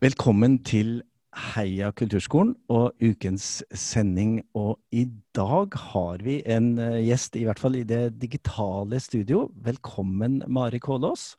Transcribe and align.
Velkommen 0.00 0.54
til 0.64 1.02
Heia 1.52 1.90
kulturskolen 1.92 2.54
og 2.72 2.94
ukens 3.04 3.58
sending. 3.76 4.38
Og 4.56 4.78
i 4.96 5.02
dag 5.36 5.76
har 5.92 6.22
vi 6.24 6.38
en 6.48 6.70
eh, 6.80 7.02
gjest, 7.04 7.36
i 7.36 7.42
hvert 7.44 7.60
fall 7.60 7.76
i 7.76 7.82
det 7.84 8.14
digitale 8.16 8.96
studio. 8.96 9.50
Velkommen, 9.60 10.38
Mari 10.48 10.80
Kålås. 10.80 11.34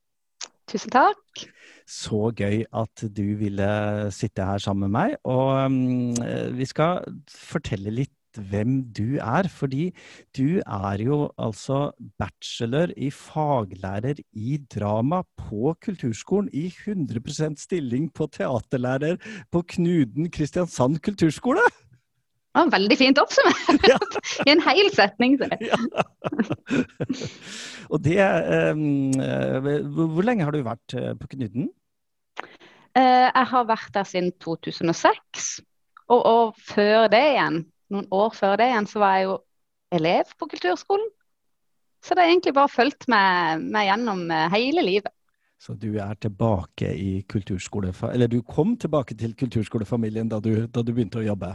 Tusen 0.70 0.94
takk. 0.94 1.48
Så 1.90 2.30
gøy 2.38 2.62
at 2.70 3.02
du 3.10 3.24
ville 3.42 3.72
sitte 4.14 4.46
her 4.46 4.62
sammen 4.62 4.92
med 4.92 4.94
meg. 4.94 5.18
Og 5.26 5.66
um, 5.66 6.14
vi 6.54 6.70
skal 6.70 7.02
fortelle 7.34 7.98
litt 7.98 8.14
hvem 8.38 8.82
du 8.94 9.18
er, 9.18 9.48
fordi 9.52 9.90
du 10.38 10.62
er 10.62 11.04
jo 11.04 11.32
altså 11.38 11.92
bachelor 12.20 12.94
i 12.98 13.10
faglærer 13.12 14.22
i 14.34 14.58
drama 14.76 15.22
på 15.38 15.76
Kulturskolen 15.84 16.50
i 16.54 16.68
100% 16.70 17.58
stilling 17.58 18.12
på 18.14 18.28
teaterlærer 18.32 19.18
på 19.52 19.64
Knuden 19.76 20.32
Kristiansand 20.32 21.02
kulturskole! 21.04 21.64
Ja, 22.52 22.66
veldig 22.68 22.98
fint 23.00 23.20
oppsummert! 23.22 23.86
Ja. 23.92 23.98
I 24.46 24.52
en 24.52 24.62
hel 24.64 24.90
setning. 24.94 25.38
Ja. 25.40 25.78
Og 27.92 28.02
det 28.04 28.18
um, 28.72 29.12
Hvor 30.14 30.26
lenge 30.26 30.46
har 30.46 30.54
du 30.54 30.62
vært 30.66 30.96
eh, 30.98 31.14
på 31.18 31.30
Knuden? 31.32 31.70
Uh, 32.92 33.28
jeg 33.32 33.48
har 33.54 33.68
vært 33.70 33.94
der 33.96 34.08
siden 34.08 34.32
2006. 34.44 35.62
Og, 36.12 36.20
og 36.20 36.60
før 36.60 37.08
det 37.12 37.24
igjen 37.34 37.62
noen 37.94 38.08
år 38.16 38.36
før 38.36 38.58
det 38.60 38.70
igjen 38.72 38.88
så 38.90 39.02
var 39.04 39.18
jeg 39.18 39.28
jo 39.30 39.40
elev 39.92 40.36
på 40.40 40.48
kulturskolen. 40.54 41.10
Så 42.02 42.16
det 42.16 42.24
har 42.24 42.32
egentlig 42.32 42.56
bare 42.58 42.72
fulgt 42.72 43.06
meg, 43.12 43.62
meg 43.62 43.90
gjennom 43.92 44.24
eh, 44.34 44.48
hele 44.56 44.84
livet. 44.86 45.14
Så 45.62 45.76
du 45.78 45.92
er 46.02 46.16
tilbake 46.18 46.90
i 46.98 47.20
kulturskolefamilien 47.30 48.16
Eller 48.18 48.32
du 48.32 48.40
kom 48.42 48.74
tilbake 48.82 49.14
til 49.14 49.36
kulturskolefamilien 49.38 50.32
da 50.32 50.40
du, 50.42 50.66
da 50.66 50.82
du 50.82 50.90
begynte 50.90 51.20
å 51.22 51.26
jobbe? 51.28 51.52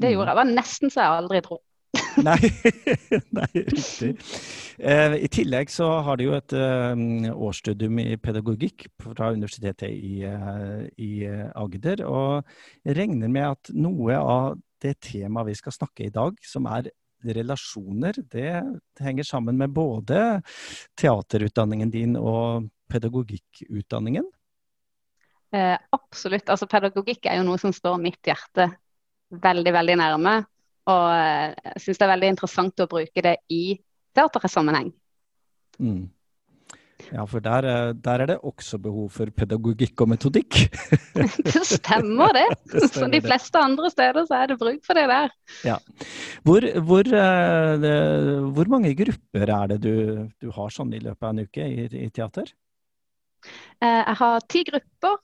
Det 0.00 0.14
gjorde 0.14 0.30
jeg. 0.30 0.32
Det 0.32 0.40
var 0.40 0.54
nesten 0.54 0.92
så 0.92 1.02
jeg 1.02 1.18
aldri 1.18 1.42
dro. 1.44 1.58
nei, 2.28 2.50
nei, 3.34 3.48
riktig. 3.54 4.14
Eh, 4.78 5.16
I 5.26 5.30
tillegg 5.32 5.70
så 5.72 5.88
har 6.06 6.18
du 6.18 6.26
jo 6.26 6.34
et 6.36 6.54
eh, 6.56 7.30
årsstudium 7.32 8.00
i 8.02 8.16
pedagogikk 8.20 8.86
fra 9.02 9.32
Universitetet 9.34 9.90
i, 9.90 10.22
eh, 10.28 10.84
i 10.98 11.12
Agder. 11.54 12.04
Og 12.06 12.44
jeg 12.84 12.98
regner 12.98 13.32
med 13.32 13.48
at 13.50 13.72
noe 13.74 14.18
av 14.18 14.60
det 14.84 14.98
temaet 15.04 15.50
vi 15.50 15.58
skal 15.58 15.74
snakke 15.74 16.06
i 16.06 16.14
dag, 16.14 16.38
som 16.44 16.68
er 16.70 16.92
relasjoner, 17.24 18.18
det 18.32 18.50
henger 19.00 19.24
sammen 19.24 19.56
med 19.56 19.72
både 19.72 20.42
teaterutdanningen 21.00 21.92
din 21.92 22.18
og 22.20 22.68
pedagogikkutdanningen? 22.92 24.26
Eh, 25.54 25.76
absolutt. 25.90 26.50
Altså, 26.50 26.68
pedagogikk 26.70 27.28
er 27.30 27.38
jo 27.38 27.46
noe 27.46 27.60
som 27.62 27.72
står 27.74 28.00
mitt 28.02 28.20
hjerte 28.26 28.68
veldig, 29.34 29.72
veldig 29.76 29.96
nærme. 30.00 30.34
Og 30.92 31.06
eh, 31.14 31.54
jeg 31.70 31.84
syns 31.86 32.00
det 32.00 32.06
er 32.06 32.12
veldig 32.14 32.34
interessant 32.34 32.84
å 32.84 32.90
bruke 32.90 33.24
det 33.24 33.38
i 33.52 33.62
teatersammenheng. 34.14 34.92
Mm. 35.80 36.04
Ja, 37.12 37.24
for 37.28 37.42
der, 37.42 37.66
eh, 37.68 37.92
der, 38.04 38.22
er 38.22 38.26
det 38.26 38.36
også 38.46 38.78
behov 38.78 39.10
for 39.12 39.30
pedagogikk 39.34 40.04
og 40.04 40.10
metodikk. 40.14 40.60
det 41.44 41.64
stemmer 41.68 42.32
det. 42.36 42.46
det 42.72 42.88
stemmer 42.88 43.12
de 43.16 43.22
fleste 43.24 43.60
andre 43.60 43.90
steder 43.92 44.28
så 44.28 44.38
er 44.38 44.52
det 44.52 44.58
bruk 44.60 44.84
for 44.86 44.98
det 44.98 45.06
der. 45.10 45.34
Ja. 45.66 45.78
Hvor, 46.46 46.66
hvor, 46.88 47.10
eh, 47.20 47.88
hvor 48.56 48.72
mange 48.72 48.94
grupper 48.98 49.54
er 49.58 49.74
det 49.74 49.80
du, 49.84 49.94
du, 50.40 50.50
har 50.54 50.72
sånn 50.72 50.94
i 50.94 51.02
løpet 51.02 51.26
av 51.26 51.34
en 51.34 51.44
uke 51.44 51.68
i, 51.68 51.88
i 52.06 52.08
teater? 52.14 52.52
Jeg 53.84 54.16
har 54.16 54.44
ti 54.48 54.62
grupper, 54.64 55.18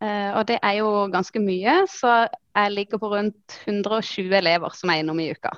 og 0.00 0.42
det 0.48 0.58
er 0.60 0.74
jo 0.76 0.88
ganske 1.08 1.40
mye. 1.40 1.78
Så 1.88 2.10
jeg 2.28 2.72
ligger 2.74 3.00
på 3.00 3.08
rundt 3.14 3.54
120 3.64 4.34
elever 4.36 4.74
som 4.76 4.92
er 4.92 5.00
innom 5.00 5.20
i 5.22 5.30
uka. 5.32 5.54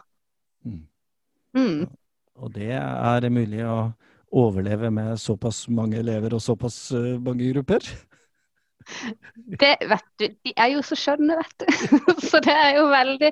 Mm. 0.63 0.85
Mm. 1.59 1.89
Og 2.39 2.53
det 2.55 2.71
er 2.79 3.29
mulig 3.35 3.65
å 3.67 3.91
overleve 4.35 4.91
med 4.93 5.17
såpass 5.21 5.67
mange 5.73 5.99
elever 6.03 6.37
og 6.37 6.43
såpass 6.45 6.77
uh, 6.93 7.17
mange 7.21 7.51
grupper? 7.53 7.89
Det 9.61 9.75
vet 9.85 10.07
du, 10.17 10.25
de 10.47 10.53
er 10.57 10.71
jo 10.73 10.83
så 10.87 10.97
skjønne, 10.97 11.35
vet 11.37 11.61
du. 11.61 11.67
så 12.31 12.39
det 12.41 12.55
er 12.57 12.79
jo 12.79 12.87
veldig, 12.89 13.29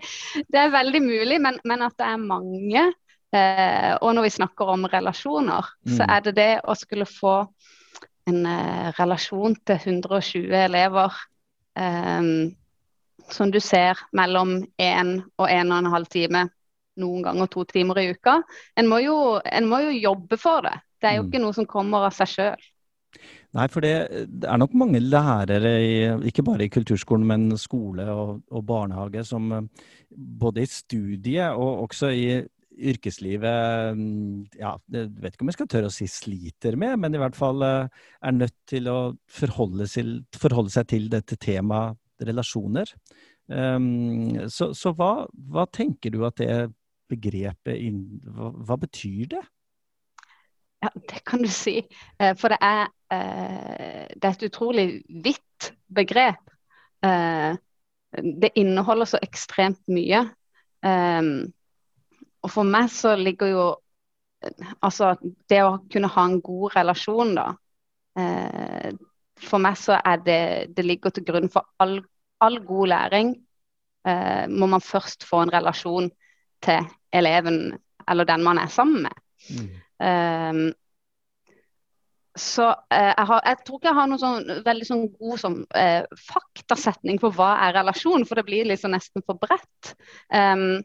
det 0.53 0.59
er 0.61 0.75
veldig 0.75 1.01
mulig. 1.01 1.39
Men, 1.41 1.57
men 1.65 1.85
at 1.87 1.95
det 1.97 2.09
er 2.11 2.21
mange, 2.21 2.83
eh, 3.33 3.93
og 3.97 4.11
når 4.19 4.27
vi 4.27 4.35
snakker 4.35 4.73
om 4.75 4.85
relasjoner, 4.93 5.71
mm. 5.87 5.95
så 5.97 6.11
er 6.13 6.27
det 6.27 6.35
det 6.37 6.51
å 6.61 6.77
skulle 6.77 7.09
få 7.09 7.39
en 8.31 8.47
eh, 8.51 8.93
relasjon 8.99 9.57
til 9.67 9.91
120 9.95 10.55
elever 10.65 11.19
eh, 11.79 12.31
som 13.33 13.51
du 13.51 13.59
ser 13.63 13.99
mellom 14.17 14.61
én 14.79 15.19
og 15.39 15.49
en 15.51 15.73
og 15.73 15.79
en 15.79 15.93
halv 15.93 16.09
time, 16.13 16.47
noen 17.01 17.25
ganger 17.27 17.51
to 17.51 17.65
timer 17.69 18.01
i 18.01 18.11
uka. 18.15 18.41
En 18.79 18.89
må 18.91 19.01
jo, 19.05 19.17
en 19.45 19.69
må 19.69 19.83
jo 19.87 19.99
jobbe 19.99 20.39
for 20.41 20.67
det. 20.67 20.77
Det 21.01 21.11
er 21.11 21.19
jo 21.19 21.27
mm. 21.27 21.31
ikke 21.31 21.43
noe 21.43 21.57
som 21.57 21.69
kommer 21.69 22.07
av 22.07 22.15
seg 22.17 22.33
sjøl. 22.33 22.67
Nei, 23.57 23.67
for 23.73 23.85
det, 23.85 23.95
det, 24.29 24.49
er 24.51 24.59
nok 24.61 24.75
mange 24.77 25.01
lærere, 25.01 25.73
i, 25.81 25.95
ikke 26.29 26.45
bare 26.45 26.67
i 26.67 26.73
kulturskolen, 26.73 27.25
men 27.27 27.47
skole 27.61 28.05
og, 28.13 28.43
og, 28.51 28.65
barnehage, 28.69 29.25
som 29.25 29.49
eh, 29.55 29.87
både 30.13 30.65
i 30.65 30.69
studiet 30.71 31.57
og 31.57 31.87
også 31.87 32.11
i 32.13 32.27
yrkeslivet 32.77 33.97
mm, 33.97 34.47
ja, 34.61 34.75
jeg 34.93 35.11
vet 35.23 35.35
ikke 35.35 35.47
om 35.47 35.51
jeg 35.51 35.59
skal 35.59 35.71
tørre 35.73 35.91
å 35.91 35.95
si 35.95 36.09
sliter 36.11 36.77
med, 36.79 36.99
men 37.03 37.17
i 37.17 37.21
hvert 37.21 37.37
fall 37.39 37.65
eh, 37.65 38.03
er 38.21 38.37
nødt 38.37 38.57
til 38.69 38.91
å 38.93 38.99
forholde, 39.33 39.89
til, 39.91 40.19
forholde 40.37 40.73
seg 40.75 40.89
til 40.93 41.09
dette 41.13 41.39
temaet 41.41 41.97
relasjoner. 42.27 42.89
Um, 43.47 44.49
så, 44.51 44.73
så 44.75 44.91
hva, 44.97 45.27
hva, 45.53 45.67
tenker 45.71 46.11
du 46.15 46.23
at 46.27 46.41
det 46.41 46.71
begrepet 47.11 47.79
hva, 48.35 48.51
hva 48.67 48.79
betyr 48.83 49.29
det? 49.37 49.43
Ja, 50.83 50.91
det 51.13 51.21
kan 51.29 51.45
du 51.45 51.51
si. 51.53 51.79
Eh, 52.21 52.33
for 52.39 52.53
det 52.53 52.59
er, 52.65 52.89
eh, 53.15 54.09
det 54.13 54.25
er 54.25 54.35
et 54.35 54.49
utrolig 54.49 54.87
vidt 55.25 55.71
begrep. 55.93 56.43
Det 58.17 58.51
inneholder 58.59 59.09
så 59.09 59.21
ekstremt 59.23 59.83
mye. 59.93 60.25
Og 62.47 62.53
for 62.53 62.69
meg 62.69 62.91
så 62.95 63.17
ligger 63.19 63.53
jo 63.53 63.67
Altså 64.85 65.15
det 65.51 65.63
å 65.65 65.79
kunne 65.91 66.11
ha 66.13 66.23
en 66.29 66.37
god 66.45 66.75
relasjon, 66.77 67.33
da. 67.35 67.47
For 69.43 69.63
meg 69.65 69.79
så 69.81 69.97
er 69.97 70.21
det 70.23 70.43
Det 70.77 70.85
ligger 70.85 71.11
til 71.11 71.25
grunn 71.27 71.49
for 71.51 71.67
all, 71.83 71.97
all 72.45 72.61
god 72.69 72.93
læring. 72.93 73.33
Må 74.53 74.69
man 74.71 74.85
først 74.85 75.25
få 75.27 75.41
en 75.43 75.55
relasjon 75.57 76.11
til 76.63 76.85
eleven 77.17 77.79
eller 78.07 78.29
den 78.29 78.45
man 78.45 78.61
er 78.61 78.71
sammen 78.71 79.09
med. 79.09 79.23
Mm. 79.51 79.71
Eh, 80.07 80.75
så 82.37 82.67
jeg, 82.91 83.27
har, 83.29 83.41
jeg, 83.47 83.57
tror 83.67 83.79
ikke 83.79 83.89
jeg 83.89 83.97
har 83.97 84.09
noen 84.11 84.21
sånn, 84.21 84.51
veldig 84.67 84.87
sånn 84.87 85.05
god 85.17 85.39
sånn, 85.41 85.55
uh, 85.73 86.19
faktasetning 86.29 87.17
for 87.23 87.33
hva 87.33 87.55
er 87.65 87.79
relasjon, 87.79 88.27
for 88.29 88.37
det 88.37 88.45
blir 88.45 88.69
liksom 88.69 88.93
nesten 88.93 89.25
for 89.25 89.41
bredt. 89.41 89.95
Um, 90.29 90.83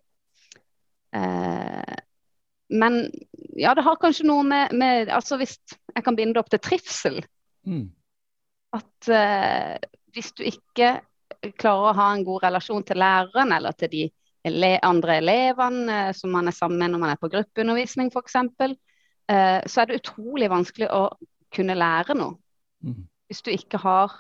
uh, 1.16 1.98
men 2.72 2.98
ja, 3.60 3.74
det 3.76 3.84
har 3.84 4.00
kanskje 4.00 4.28
noe 4.30 4.46
med, 4.48 4.72
med, 4.72 5.10
Altså 5.12 5.36
hvis 5.42 5.58
jeg 5.92 6.04
kan 6.06 6.16
binde 6.16 6.38
det 6.38 6.40
opp 6.40 6.52
til 6.54 6.62
trivsel. 6.64 7.18
Mm. 7.68 7.90
At 8.72 9.10
hvis 10.16 10.30
du 10.38 10.46
ikke 10.48 10.94
klarer 11.60 11.90
å 11.90 11.98
ha 11.98 12.06
en 12.16 12.24
god 12.24 12.46
relasjon 12.46 12.86
til 12.88 13.02
læreren 13.04 13.52
eller 13.52 13.76
til 13.76 13.92
de 13.92 14.06
ele 14.48 14.70
andre 14.88 15.18
elevene 15.20 15.98
som 16.16 16.32
man 16.32 16.48
er 16.48 16.56
sammen 16.56 16.80
med 16.80 16.94
når 16.94 17.04
man 17.04 17.12
er 17.12 17.20
på 17.20 17.28
gruppeundervisning 17.34 18.08
f.eks., 18.14 18.40
Eh, 19.32 19.62
så 19.66 19.82
er 19.82 19.90
det 19.90 20.02
utrolig 20.02 20.50
vanskelig 20.52 20.90
å 20.92 21.06
kunne 21.56 21.78
lære 21.78 22.16
noe. 22.18 22.38
Mm. 22.84 23.06
Hvis 23.30 23.44
du 23.46 23.52
ikke 23.54 23.80
har 23.84 24.14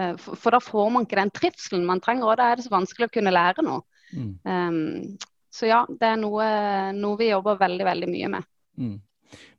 eh, 0.00 0.14
for, 0.20 0.36
for, 0.36 0.54
da 0.54 0.60
får 0.62 0.90
man 0.92 1.06
ikke 1.06 1.20
den 1.20 1.32
trivselen 1.34 1.86
man 1.88 2.02
trenger, 2.04 2.28
og 2.28 2.38
da 2.40 2.50
er 2.50 2.58
det 2.58 2.66
så 2.66 2.74
vanskelig 2.74 3.08
å 3.08 3.14
kunne 3.14 3.34
lære 3.34 3.64
noe. 3.64 3.84
Mm. 4.12 4.30
Um, 4.44 5.18
så 5.50 5.70
ja, 5.70 5.82
det 5.88 6.12
er 6.12 6.20
noe, 6.20 6.46
noe, 6.96 7.18
vi 7.20 7.30
jobber 7.30 7.58
veldig, 7.60 7.88
veldig 7.88 8.10
mye 8.12 8.30
med. 8.36 8.48
Mm. 8.78 8.96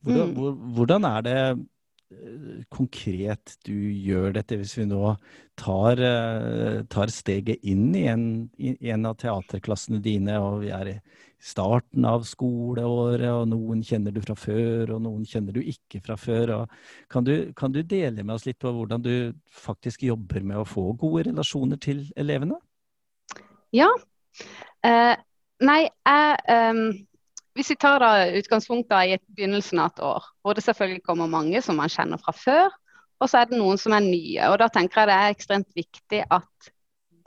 Hvordan, 0.06 0.32
mm. 0.34 0.64
hvordan, 0.78 1.08
er 1.10 1.26
det 1.26 1.38
eh, 1.50 2.60
konkret 2.74 3.56
du 3.68 3.76
gjør 3.76 4.38
dette, 4.40 4.60
hvis 4.60 4.78
vi 4.80 4.88
nå 4.90 5.14
tar, 5.60 6.02
tar 6.90 7.14
steget 7.14 7.66
inn 7.68 7.90
i 7.98 8.06
en, 8.10 8.28
i 8.58 8.76
en, 8.94 9.10
av 9.10 9.18
teaterklassene 9.20 10.00
dine, 10.04 10.38
og 10.40 10.64
vi 10.64 10.72
er 10.74 10.94
i 10.94 11.00
starten 11.40 12.04
av 12.08 12.26
skoleåret, 12.28 13.30
og 13.32 13.48
noen 13.54 13.82
kjenner 13.86 14.14
du 14.16 14.20
fra 14.24 14.36
før, 14.38 14.96
og 14.96 15.04
noen 15.06 15.24
kjenner 15.28 15.56
du 15.56 15.62
ikke 15.64 16.02
fra 16.04 16.18
før. 16.20 16.54
Kan 17.12 17.28
du, 17.28 17.52
kan, 17.58 17.74
du, 17.76 17.82
dele 17.84 18.24
med 18.24 18.36
oss 18.36 18.48
litt 18.48 18.60
på 18.60 18.72
hvordan 18.76 19.04
du 19.04 19.14
faktisk 19.56 20.04
jobber 20.10 20.44
med 20.44 20.60
å 20.60 20.68
få 20.68 20.90
gode 21.00 21.30
relasjoner 21.30 21.80
til 21.82 22.04
elevene? 22.20 22.60
Ja. 23.76 23.90
Eh, 24.86 25.16
nei, 25.66 25.84
jeg 26.08 26.74
um, 26.74 26.84
Hvis 27.58 27.72
vi 27.74 27.80
tar 27.82 28.00
da 28.00 28.12
utgangspunkt 28.40 28.94
i 28.94 29.18
begynnelsen 29.36 29.82
av 29.82 29.90
et 29.92 30.04
år, 30.06 30.28
hvor 30.42 30.56
det 30.56 30.64
selvfølgelig 30.64 31.04
kommer 31.04 31.28
mange 31.28 31.60
som 31.66 31.76
man 31.82 31.92
kjenner 31.92 32.22
fra 32.22 32.32
før, 32.32 32.70
og 33.20 33.28
så 33.28 33.42
er 33.42 33.50
det 33.50 33.60
noen 33.60 33.80
som 33.82 33.96
er 33.98 34.06
nye. 34.06 34.46
Og 34.48 34.56
da 34.62 34.70
tenker 34.72 35.02
jeg 35.02 35.10
det 35.10 35.18
er 35.18 35.34
ekstremt 35.34 35.76
viktig 35.76 36.22
at 36.32 36.70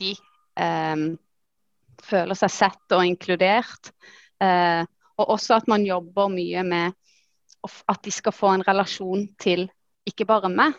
de 0.00 0.14
um, 0.56 1.04
føler 2.00 2.38
seg 2.38 2.54
sett 2.54 2.96
og 2.96 3.04
inkludert. 3.04 3.92
Uh, 4.40 4.88
og 5.20 5.34
også 5.36 5.58
at 5.58 5.68
man 5.68 5.84
jobber 5.84 6.32
mye 6.32 6.64
med 6.64 6.96
at 7.62 8.00
de 8.02 8.14
skal 8.14 8.34
få 8.34 8.54
en 8.56 8.64
relasjon 8.66 9.26
til 9.42 9.68
ikke 10.08 10.26
bare 10.26 10.50
meg, 10.50 10.74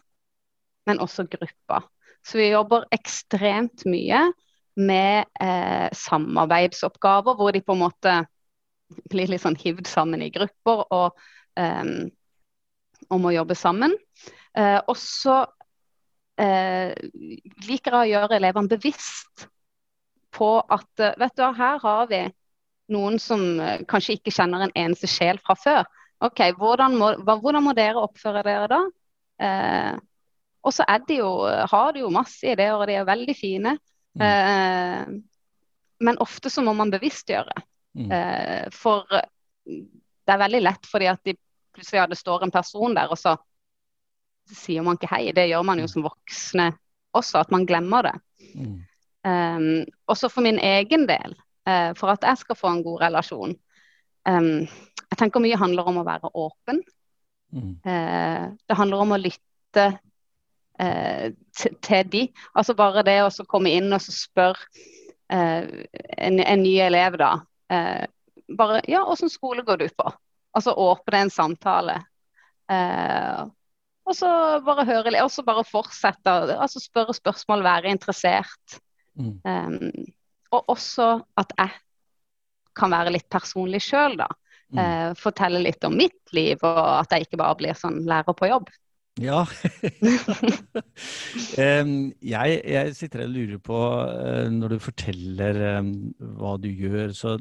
men 0.89 0.99
også 1.03 1.27
gruppa. 1.29 1.83
Så 2.25 2.39
vi 2.39 2.49
jobber 2.51 2.87
ekstremt 2.95 3.85
mye 3.87 4.25
med 4.75 5.25
eh, 5.41 5.89
samarbeidsoppgaver, 5.93 7.35
hvor 7.37 7.53
de 7.53 7.61
på 7.61 7.75
en 7.75 7.83
måte 7.83 8.15
blir 9.09 9.29
litt 9.29 9.43
sånn 9.43 9.57
hivd 9.57 9.87
sammen 9.89 10.21
i 10.25 10.31
grupper 10.33 10.85
og 10.93 11.19
eh, 11.59 12.09
om 13.13 13.27
å 13.27 13.33
jobbe 13.33 13.57
sammen. 13.57 13.95
Eh, 14.57 14.79
og 14.79 14.97
så 14.99 15.41
eh, 16.41 16.93
liker 17.67 17.97
jeg 17.97 17.99
å 17.99 18.11
gjøre 18.13 18.39
elevene 18.39 18.71
bevisst 18.71 19.47
på 20.33 20.55
at 20.61 21.03
eh, 21.03 21.17
vet 21.21 21.35
du, 21.37 21.45
her 21.57 21.81
har 21.83 22.07
vi 22.09 22.23
noen 22.93 23.19
som 23.21 23.43
eh, 23.61 23.83
kanskje 23.89 24.17
ikke 24.17 24.33
kjenner 24.33 24.65
en 24.65 24.75
eneste 24.85 25.09
sjel 25.09 25.41
fra 25.43 25.57
før. 25.59 25.85
OK, 26.23 26.45
hvordan 26.57 26.97
må, 26.97 27.13
hvordan 27.25 27.65
må 27.65 27.73
dere 27.77 28.01
oppføre 28.01 28.45
dere 28.45 28.67
da? 28.71 28.83
Og 30.63 30.71
så 30.71 30.85
de 31.09 31.17
har 31.19 31.89
de 31.91 31.99
jo 31.99 32.11
masse 32.13 32.47
ideer, 32.47 32.77
og 32.77 32.85
de 32.87 32.95
er 32.95 33.09
veldig 33.09 33.33
fine. 33.35 33.73
Mm. 34.19 34.25
Eh, 34.27 35.07
men 36.03 36.19
ofte 36.21 36.49
så 36.49 36.61
må 36.65 36.73
man 36.77 36.91
bevisstgjøre. 36.93 37.55
Mm. 37.97 38.11
Eh, 38.11 38.67
for 38.73 39.07
det 39.63 40.33
er 40.33 40.41
veldig 40.41 40.61
lett 40.63 40.87
fordi 40.89 41.09
at 41.11 41.21
de 41.25 41.35
plutselig 41.73 42.01
ja, 42.01 42.07
det 42.09 42.19
står 42.19 42.45
en 42.45 42.53
person 42.53 42.95
der, 42.95 43.11
og 43.11 43.17
så 43.17 43.35
sier 44.53 44.83
man 44.85 44.99
ikke 44.99 45.11
hei. 45.13 45.25
Det 45.35 45.47
gjør 45.49 45.65
man 45.65 45.81
jo 45.81 45.87
mm. 45.87 45.93
som 45.93 46.05
voksne 46.05 46.67
også, 47.17 47.43
at 47.43 47.53
man 47.53 47.65
glemmer 47.69 48.09
det. 48.09 48.15
Mm. 48.53 48.79
Um, 49.23 49.67
også 50.11 50.29
for 50.29 50.43
min 50.43 50.59
egen 50.59 51.07
del, 51.07 51.35
uh, 51.69 51.93
for 51.97 52.11
at 52.11 52.25
jeg 52.27 52.41
skal 52.41 52.59
få 52.59 52.73
en 52.73 52.83
god 52.85 53.05
relasjon. 53.05 53.55
Um, 54.27 54.65
jeg 55.13 55.19
tenker 55.19 55.43
mye 55.43 55.59
handler 55.59 55.89
om 55.89 56.01
å 56.01 56.07
være 56.07 56.31
åpen. 56.33 56.81
Mm. 57.53 57.75
Uh, 57.85 58.51
det 58.67 58.77
handler 58.77 59.05
om 59.05 59.15
å 59.15 59.21
lytte 59.21 59.87
uh, 60.81 61.29
til 61.81 62.09
de. 62.11 62.23
Altså 62.53 62.75
bare 62.77 63.05
det 63.05 63.19
å 63.25 63.47
komme 63.49 63.73
inn 63.73 63.93
og 63.93 64.03
spørre 64.03 64.89
en, 65.33 66.39
en, 66.43 66.61
ny 66.61 66.73
elev, 66.83 67.15
da. 67.17 67.29
bare 68.53 68.81
ja, 68.91 68.99
åssen 69.09 69.31
skole 69.31 69.63
går 69.65 69.79
du 69.81 69.85
på? 69.95 70.11
Altså 70.53 70.75
åpne 70.77 71.23
en 71.23 71.31
samtale. 71.33 71.95
og 74.05 74.13
så 74.13 74.29
bare 74.67 74.85
høre 74.85 75.15
Og 75.23 75.31
så 75.31 75.41
bare 75.47 75.63
fortsette. 75.65 76.35
Altså 76.53 76.83
spørre 76.83 77.15
spørsmål, 77.17 77.63
være 77.63 77.95
interessert. 77.95 78.77
Mm. 79.15 79.39
Um, 79.45 80.05
og 80.53 80.69
også 80.73 81.07
at 81.37 81.53
jeg 81.57 81.73
kan 82.77 82.93
være 82.93 83.13
litt 83.13 83.29
personlig 83.31 83.83
sjøl, 83.85 84.17
da. 84.21 84.29
Mm. 84.73 84.79
Uh, 84.79 85.09
fortelle 85.19 85.61
litt 85.61 85.83
om 85.85 85.95
mitt 85.97 86.33
liv, 86.33 86.61
og 86.65 86.79
at 87.03 87.13
jeg 87.13 87.27
ikke 87.27 87.41
bare 87.41 87.57
blir 87.59 87.77
sånn 87.77 88.01
lærer 88.09 88.37
på 88.37 88.49
jobb. 88.49 88.71
Ja. 89.21 89.43
jeg, 92.33 92.61
jeg, 92.65 92.95
sitter 92.97 93.25
og 93.27 93.33
lurer 93.35 93.59
på, 93.61 93.77
uh, 93.77 94.47
når 94.49 94.73
du 94.73 94.79
forteller 94.81 95.59
hva 96.17 96.55
du 96.57 96.69
gjør, 96.71 97.13
så 97.13 97.37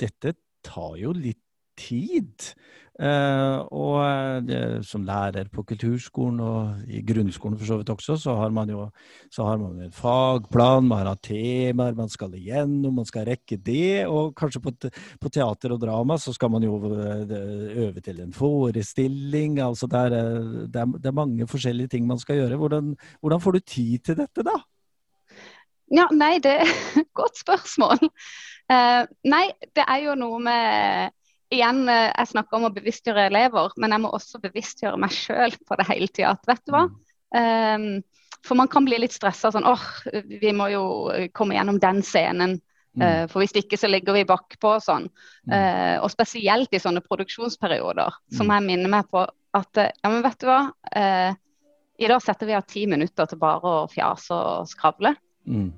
dette 0.00 0.34
tar 0.66 0.96
jo 0.98 1.14
litt 1.14 1.45
tid. 1.78 2.50
Uh, 2.96 3.60
og 3.76 4.46
det, 4.48 4.58
som 4.88 5.02
lærer 5.04 5.50
på 5.52 5.60
kulturskolen 5.68 6.38
og 6.40 6.86
i 6.88 7.02
grunnskolen 7.04 7.58
for 7.60 7.68
så 7.68 7.76
vidt 7.76 7.90
også, 7.92 8.14
så 8.16 8.36
har 8.38 8.54
man 8.56 8.70
jo 8.72 8.86
har 9.36 9.58
man 9.60 9.82
en 9.84 9.92
fagplan, 9.92 10.88
man 10.88 11.04
har 11.04 11.18
temaer 11.20 11.92
man 11.92 12.08
skal 12.08 12.32
igjennom, 12.38 12.94
man 12.96 13.08
skal 13.08 13.26
rekke 13.28 13.58
det. 13.60 14.06
Og 14.08 14.32
kanskje 14.38 14.62
på, 14.64 14.72
på 15.20 15.28
teater 15.28 15.74
og 15.76 15.82
drama 15.82 16.16
så 16.16 16.32
skal 16.32 16.54
man 16.54 16.64
jo 16.64 16.78
uh, 16.86 17.34
øve 17.84 18.00
til 18.00 18.22
en 18.24 18.32
forestilling. 18.32 19.60
altså 19.60 19.86
det 19.92 20.00
er, 20.00 20.16
det, 20.72 20.80
er, 20.80 20.96
det 20.96 21.12
er, 21.12 21.20
mange 21.20 21.46
forskjellige 21.46 21.92
ting 21.92 22.08
man 22.08 22.18
skal 22.18 22.40
gjøre. 22.40 22.56
Hvordan, 22.56 22.96
hvordan 23.20 23.44
får 23.44 23.52
du 23.52 23.60
tid 23.60 23.98
til 23.98 24.16
dette, 24.22 24.46
da? 24.46 24.56
Ja, 25.92 26.08
nei, 26.16 26.38
det 26.40 26.56
er 26.62 26.64
et 26.96 27.12
godt 27.12 27.36
spørsmål. 27.44 28.08
nei, 29.28 29.44
det 29.76 29.84
er 29.84 30.00
jo 30.08 30.16
noe 30.16 30.40
med 30.42 31.12
igjen, 31.54 31.88
eh, 31.88 32.10
jeg 32.10 32.32
snakker 32.32 32.58
om 32.58 32.68
å 32.68 32.74
bevisstgjøre 32.74 33.28
elever, 33.30 33.74
men 33.80 33.94
jeg 33.94 34.02
må 34.02 34.12
også 34.14 34.40
bevisstgjøre 34.42 35.00
meg 35.00 35.14
sjøl 35.14 35.54
på 35.66 35.78
det 35.78 35.88
hele 35.90 36.08
tida. 36.10 36.34
Vet 36.48 36.62
du 36.66 36.74
hva? 36.74 36.86
Um, 37.36 37.88
for 38.46 38.58
man 38.58 38.70
kan 38.70 38.86
bli 38.86 38.98
litt 39.02 39.14
stressa 39.14 39.50
sånn 39.52 39.66
åh, 39.66 39.82
oh, 39.82 40.20
vi 40.30 40.52
må 40.54 40.68
jo 40.70 40.84
komme 41.36 41.56
gjennom 41.56 41.80
den 41.82 42.02
scenen. 42.06 42.58
Mm. 42.96 43.02
Uh, 43.02 43.24
for 43.30 43.42
hvis 43.42 43.56
ikke 43.58 43.78
så 43.78 43.90
ligger 43.90 44.16
vi 44.16 44.26
bakpå 44.28 44.76
og 44.76 44.84
sånn. 44.84 45.08
Mm. 45.48 45.54
Uh, 45.54 45.96
og 46.04 46.12
spesielt 46.14 46.74
i 46.74 46.82
sånne 46.82 47.02
produksjonsperioder, 47.04 48.20
mm. 48.32 48.54
jeg 48.54 48.66
minner 48.68 48.94
meg 48.98 49.10
på 49.12 49.26
at 49.56 49.82
ja, 49.82 50.08
men 50.08 50.22
vet 50.24 50.40
du 50.42 50.48
hva. 50.48 50.60
Uh, 50.92 51.32
I 52.02 52.10
dag 52.10 52.22
setter 52.24 52.48
vi 52.48 52.56
av 52.56 52.66
ti 52.68 52.86
minutter 52.90 53.28
til 53.28 53.40
bare 53.40 53.74
å 53.82 53.90
fjase 53.92 54.34
og 54.34 54.70
skravle. 54.70 55.16
Mm. 55.46 55.68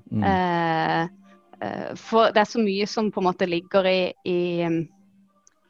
for 2.01 2.31
det 2.33 2.41
er 2.41 2.47
så 2.49 2.63
mye 2.63 2.87
som 2.89 3.11
på 3.13 3.21
en 3.21 3.27
måte 3.27 3.45
ligger 3.45 3.85
i, 3.85 3.99
i 4.25 4.39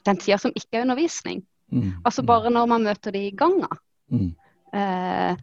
den 0.09 0.21
tida 0.21 0.39
som 0.41 0.55
ikke 0.57 0.81
er 0.81 0.87
undervisning. 0.87 1.45
Mm. 1.73 1.93
Altså 2.05 2.25
bare 2.27 2.51
når 2.53 2.69
man 2.71 2.87
møter 2.89 3.13
de 3.15 3.27
i 3.29 3.35
ganga. 3.37 3.69
Mm. 4.09 4.31
Eh, 4.75 5.35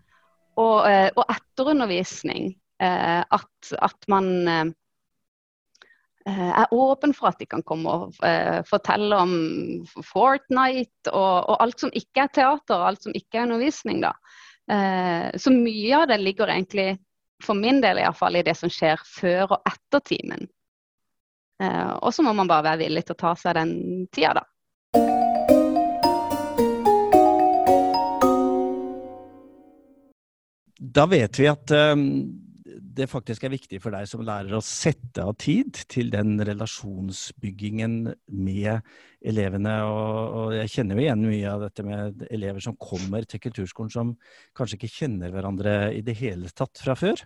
og, 0.62 0.78
eh, 0.90 1.10
og, 1.16 1.26
etterundervisning. 1.30 2.56
Eh, 2.82 3.22
at, 3.22 3.74
at, 3.88 4.08
man 4.12 4.48
eh, 4.50 4.66
er 6.28 6.74
åpen 6.76 7.14
for 7.16 7.30
at 7.30 7.40
de 7.40 7.48
kan 7.50 7.64
komme 7.64 7.92
og 7.92 8.18
eh, 8.26 8.62
fortelle 8.68 9.20
om 9.22 9.36
Fortnite 10.04 11.14
og, 11.14 11.50
og, 11.50 11.56
alt 11.64 11.86
som 11.86 11.94
ikke 11.96 12.26
er 12.26 12.34
teater, 12.36 12.84
alt 12.84 13.06
som 13.06 13.16
ikke 13.16 13.40
er 13.40 13.48
undervisning. 13.48 14.02
da. 14.04 14.16
Eh, 14.72 15.30
så 15.40 15.54
mye 15.54 16.02
av 16.02 16.10
det 16.12 16.20
ligger 16.24 16.52
egentlig, 16.52 16.98
for 17.44 17.58
min 17.60 17.82
del 17.84 18.00
iallfall, 18.02 18.40
i 18.40 18.46
det 18.48 18.58
som 18.58 18.72
skjer 18.72 19.02
før 19.06 19.58
og 19.58 19.72
etter 19.72 20.04
timen. 20.12 20.48
og 21.56 22.12
så 22.12 22.24
må 22.24 22.34
man 22.36 22.48
bare 22.48 22.66
være 22.66 22.82
villig 22.84 23.06
til 23.06 23.16
å 23.16 23.20
ta 23.20 23.30
seg 23.40 23.54
den 23.56 23.70
tida, 24.12 24.34
da. 24.36 24.42
Da 30.96 31.04
vet 31.12 31.40
vi 31.40 31.48
at 31.52 31.72
um, 31.76 32.04
det 32.96 33.10
faktisk 33.12 33.44
er 33.44 33.52
viktig 33.52 33.82
for 33.84 33.92
deg 33.92 34.08
som 34.08 34.24
lærer 34.24 34.56
å 34.56 34.64
sette 34.64 35.24
av 35.26 35.34
tid 35.42 35.76
til 35.92 36.08
den 36.14 36.38
relasjonsbyggingen 36.48 37.98
med 38.32 38.86
elevene. 39.26 39.74
Og, 39.90 40.54
jeg 40.56 40.72
kjenner 40.72 40.96
jo 40.96 41.04
igjen 41.04 41.26
mye 41.26 41.52
av 41.52 41.66
dette 41.66 41.86
med 41.88 42.24
elever 42.30 42.64
som 42.64 42.78
kommer 42.80 43.28
til 43.28 43.44
kulturskolen 43.44 43.92
som 43.92 44.14
kanskje 44.56 44.80
ikke 44.80 44.94
kjenner 44.94 45.34
hverandre 45.36 45.76
i 45.98 46.00
det 46.06 46.16
hele 46.22 46.52
tatt 46.56 46.80
fra 46.86 46.96
før. 47.00 47.26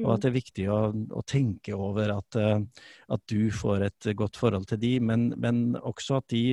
Og 0.00 0.08
at 0.14 0.16
mm. 0.16 0.22
det 0.22 0.30
er 0.30 0.38
viktig 0.38 0.68
å, 0.72 0.80
å 1.20 1.26
tenke 1.28 1.76
over 1.76 2.14
at, 2.16 2.40
uh, 2.40 2.88
at, 3.12 3.26
du 3.28 3.52
får 3.52 3.88
et 3.90 4.12
godt 4.16 4.40
forhold 4.40 4.70
til 4.72 4.80
de, 4.80 4.96
men, 5.12 5.30
men 5.36 5.64
også 5.76 6.22
at 6.22 6.30
de 6.32 6.44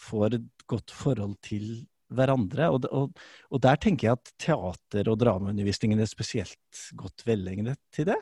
får 0.00 0.36
et 0.38 0.66
godt 0.70 0.92
forhold 0.94 1.36
til 1.44 1.86
hverandre. 2.14 2.68
Og, 2.72 2.86
og, 2.90 3.22
og, 3.50 3.62
der 3.62 3.78
tenker 3.80 4.08
jeg 4.08 4.18
at 4.18 4.32
teater- 4.40 5.12
og 5.12 5.18
dramaundervisningen 5.20 6.00
er 6.00 6.10
spesielt 6.10 6.84
godt 6.98 7.24
velegnet 7.28 7.80
til 7.94 8.10
det. 8.10 8.18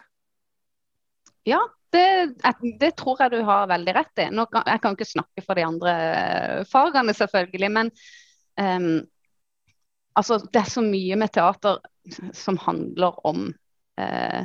Ja, 1.48 1.60
det, 1.94 2.08
det, 2.80 2.92
tror 3.00 3.22
jeg 3.22 3.32
du 3.32 3.40
har 3.48 3.70
veldig 3.70 3.94
rett 3.96 4.20
i. 4.20 4.28
Kan, 4.28 4.66
jeg 4.66 4.82
kan 4.82 4.96
ikke 4.96 5.08
snakke 5.08 5.44
for 5.44 5.56
de 5.56 5.64
andre 5.64 5.94
eh, 5.94 6.66
fagene, 6.68 7.14
selvfølgelig. 7.16 7.70
Men 7.72 7.92
um, 8.60 8.90
altså, 10.18 10.42
det 10.52 10.60
er 10.60 10.68
så 10.74 10.84
mye 10.84 11.16
med 11.16 11.32
teater 11.32 11.80
som 12.36 12.60
handler 12.60 13.16
om 13.28 13.48
uh, 14.00 14.42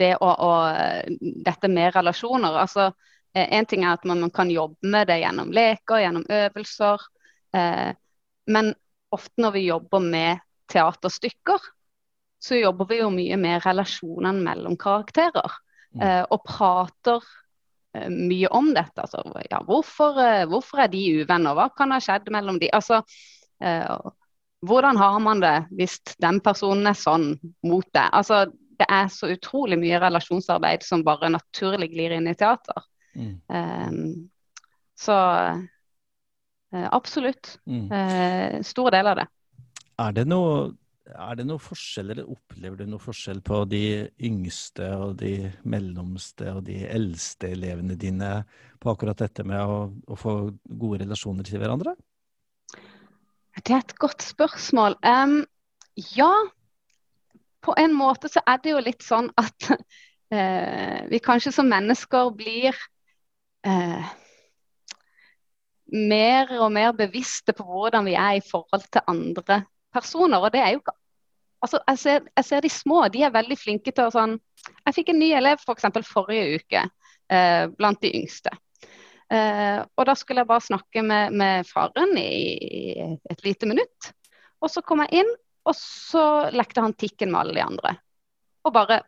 det 0.00 0.12
å, 0.18 0.32
og, 0.32 1.14
dette 1.46 1.70
med 1.70 1.94
relasjoner. 1.94 2.58
Altså, 2.64 2.90
en 3.34 3.66
ting 3.66 3.84
er 3.84 3.96
at 3.96 4.04
man, 4.04 4.20
man, 4.20 4.30
kan 4.30 4.50
jobbe 4.50 4.88
med 4.92 5.08
det 5.08 5.22
gjennom 5.22 5.52
leker, 5.54 6.02
gjennom 6.02 6.24
øvelser. 6.28 7.04
Eh, 7.56 7.92
men 8.52 8.72
ofte 9.12 9.42
når 9.42 9.54
vi 9.56 9.66
jobber 9.66 10.04
med 10.04 10.42
teaterstykker, 10.72 11.68
så 12.42 12.58
jobber 12.58 12.88
vi 12.90 12.98
jo 13.00 13.10
mye 13.14 13.38
med 13.38 13.62
relasjonene 13.64 14.42
mellom 14.42 14.76
karakterer. 14.80 15.60
Mm. 15.94 16.02
Eh, 16.02 16.24
og 16.32 16.42
prater 16.48 17.22
eh, 17.94 18.08
mye 18.10 18.50
om 18.52 18.72
dette. 18.74 19.04
Altså, 19.04 19.22
ja, 19.50 19.62
hvorfor, 19.68 20.18
eh, 20.20 20.46
hvorfor, 20.50 20.84
er 20.84 20.92
de 20.92 21.04
uvenner? 21.22 21.56
Hva 21.56 21.68
kan 21.76 21.94
ha 21.94 22.00
skjedd 22.02 22.32
mellom 22.34 22.58
de? 22.60 22.72
Altså, 22.74 23.02
eh, 23.62 24.10
hvordan 24.66 24.98
har 24.98 25.18
man 25.22 25.42
det 25.42 25.56
hvis 25.74 25.98
den 26.22 26.40
personen 26.42 26.90
er 26.90 26.98
sånn 26.98 27.32
mot 27.66 27.86
deg? 27.94 28.08
Altså, 28.10 28.44
det 28.80 28.88
er 28.90 29.10
så 29.12 29.30
utrolig 29.30 29.78
mye 29.78 30.00
relasjonsarbeid 30.02 30.82
som 30.86 31.04
bare 31.06 31.30
naturlig 31.30 31.92
glir 31.92 32.16
inn 32.16 32.30
i 32.30 32.34
teater. 32.38 32.82
Mm. 33.16 33.36
Um, 33.48 34.30
så 34.96 35.16
Eh, 36.72 36.88
absolutt. 36.92 37.58
Mm. 37.66 37.92
Eh, 37.92 38.62
stor 38.62 38.90
del 38.90 39.06
av 39.06 39.16
det. 39.20 39.26
Er 40.00 40.14
det 40.16 40.28
noe 40.28 40.72
er 41.12 41.34
det 41.36 41.44
noen 41.44 41.60
forskjell, 41.60 42.12
eller 42.14 42.28
opplever 42.30 42.78
du 42.78 42.86
noe 42.88 43.02
forskjell 43.02 43.40
på 43.44 43.64
de 43.68 44.06
yngste 44.22 44.86
og 44.96 45.16
de 45.20 45.50
mellomste 45.68 46.46
og 46.54 46.62
de 46.64 46.76
eldste 46.86 47.50
elevene 47.52 47.96
dine 48.00 48.30
på 48.80 48.92
akkurat 48.94 49.18
dette 49.20 49.44
med 49.44 49.60
å, 49.60 49.90
å 49.90 50.16
få 50.16 50.36
gode 50.62 51.02
relasjoner 51.02 51.44
til 51.44 51.60
hverandre? 51.60 51.96
Det 53.58 53.74
er 53.74 53.82
et 53.82 53.96
godt 54.00 54.24
spørsmål. 54.24 54.96
Um, 55.02 55.42
ja, 56.14 56.30
på 57.66 57.74
en 57.82 57.98
måte 57.98 58.30
så 58.32 58.40
er 58.46 58.62
det 58.62 58.72
jo 58.72 58.86
litt 58.86 59.04
sånn 59.04 59.28
at 59.42 59.68
uh, 59.74 60.98
vi 61.12 61.20
kanskje 61.20 61.52
som 61.58 61.68
mennesker 61.68 62.30
blir 62.38 62.78
uh, 63.66 64.10
mer 65.92 66.52
og 66.58 66.72
mer 66.72 66.94
bevisste 66.96 67.54
på 67.56 67.66
hvordan 67.66 68.08
vi 68.08 68.16
er 68.16 68.38
i 68.38 68.44
forhold 68.44 68.88
til 68.92 69.04
andre 69.10 69.62
personer. 69.92 70.40
Og 70.40 70.52
det 70.52 70.60
er 70.64 70.74
jo 70.74 70.82
ikke 70.82 70.98
Altså, 71.62 71.78
jeg 71.86 71.98
ser, 71.98 72.24
jeg 72.36 72.44
ser, 72.44 72.60
de 72.60 72.68
små, 72.74 72.96
de 73.14 73.20
er 73.22 73.30
veldig 73.30 73.54
flinke 73.54 73.92
til 73.94 74.08
å 74.08 74.10
sånn 74.10 74.32
Jeg 74.82 74.96
fikk 74.96 75.12
en 75.12 75.20
ny 75.22 75.28
elev 75.38 75.60
f.eks. 75.62 75.84
For 75.94 76.08
forrige 76.08 76.58
uke, 76.58 76.80
eh, 77.30 77.66
blant 77.78 78.00
de 78.02 78.10
yngste. 78.18 78.50
Eh, 79.32 79.78
og 79.78 80.08
da 80.08 80.16
skulle 80.18 80.42
jeg 80.42 80.50
bare 80.50 80.64
snakke 80.66 81.04
med, 81.06 81.36
med 81.38 81.68
faren 81.68 82.16
i, 82.18 82.32
i, 82.66 83.06
et 83.30 83.44
lite 83.46 83.70
minutt. 83.70 84.10
Og 84.58 84.70
så 84.74 84.82
kom 84.82 85.04
jeg 85.04 85.22
inn, 85.22 85.30
og 85.62 85.78
så 85.78 86.24
lekte 86.50 86.82
han 86.82 86.98
tikken 86.98 87.30
med 87.30 87.44
alle 87.44 87.56
de 87.60 87.64
andre. 87.64 87.94
Og 88.66 88.74
bare 88.74 89.00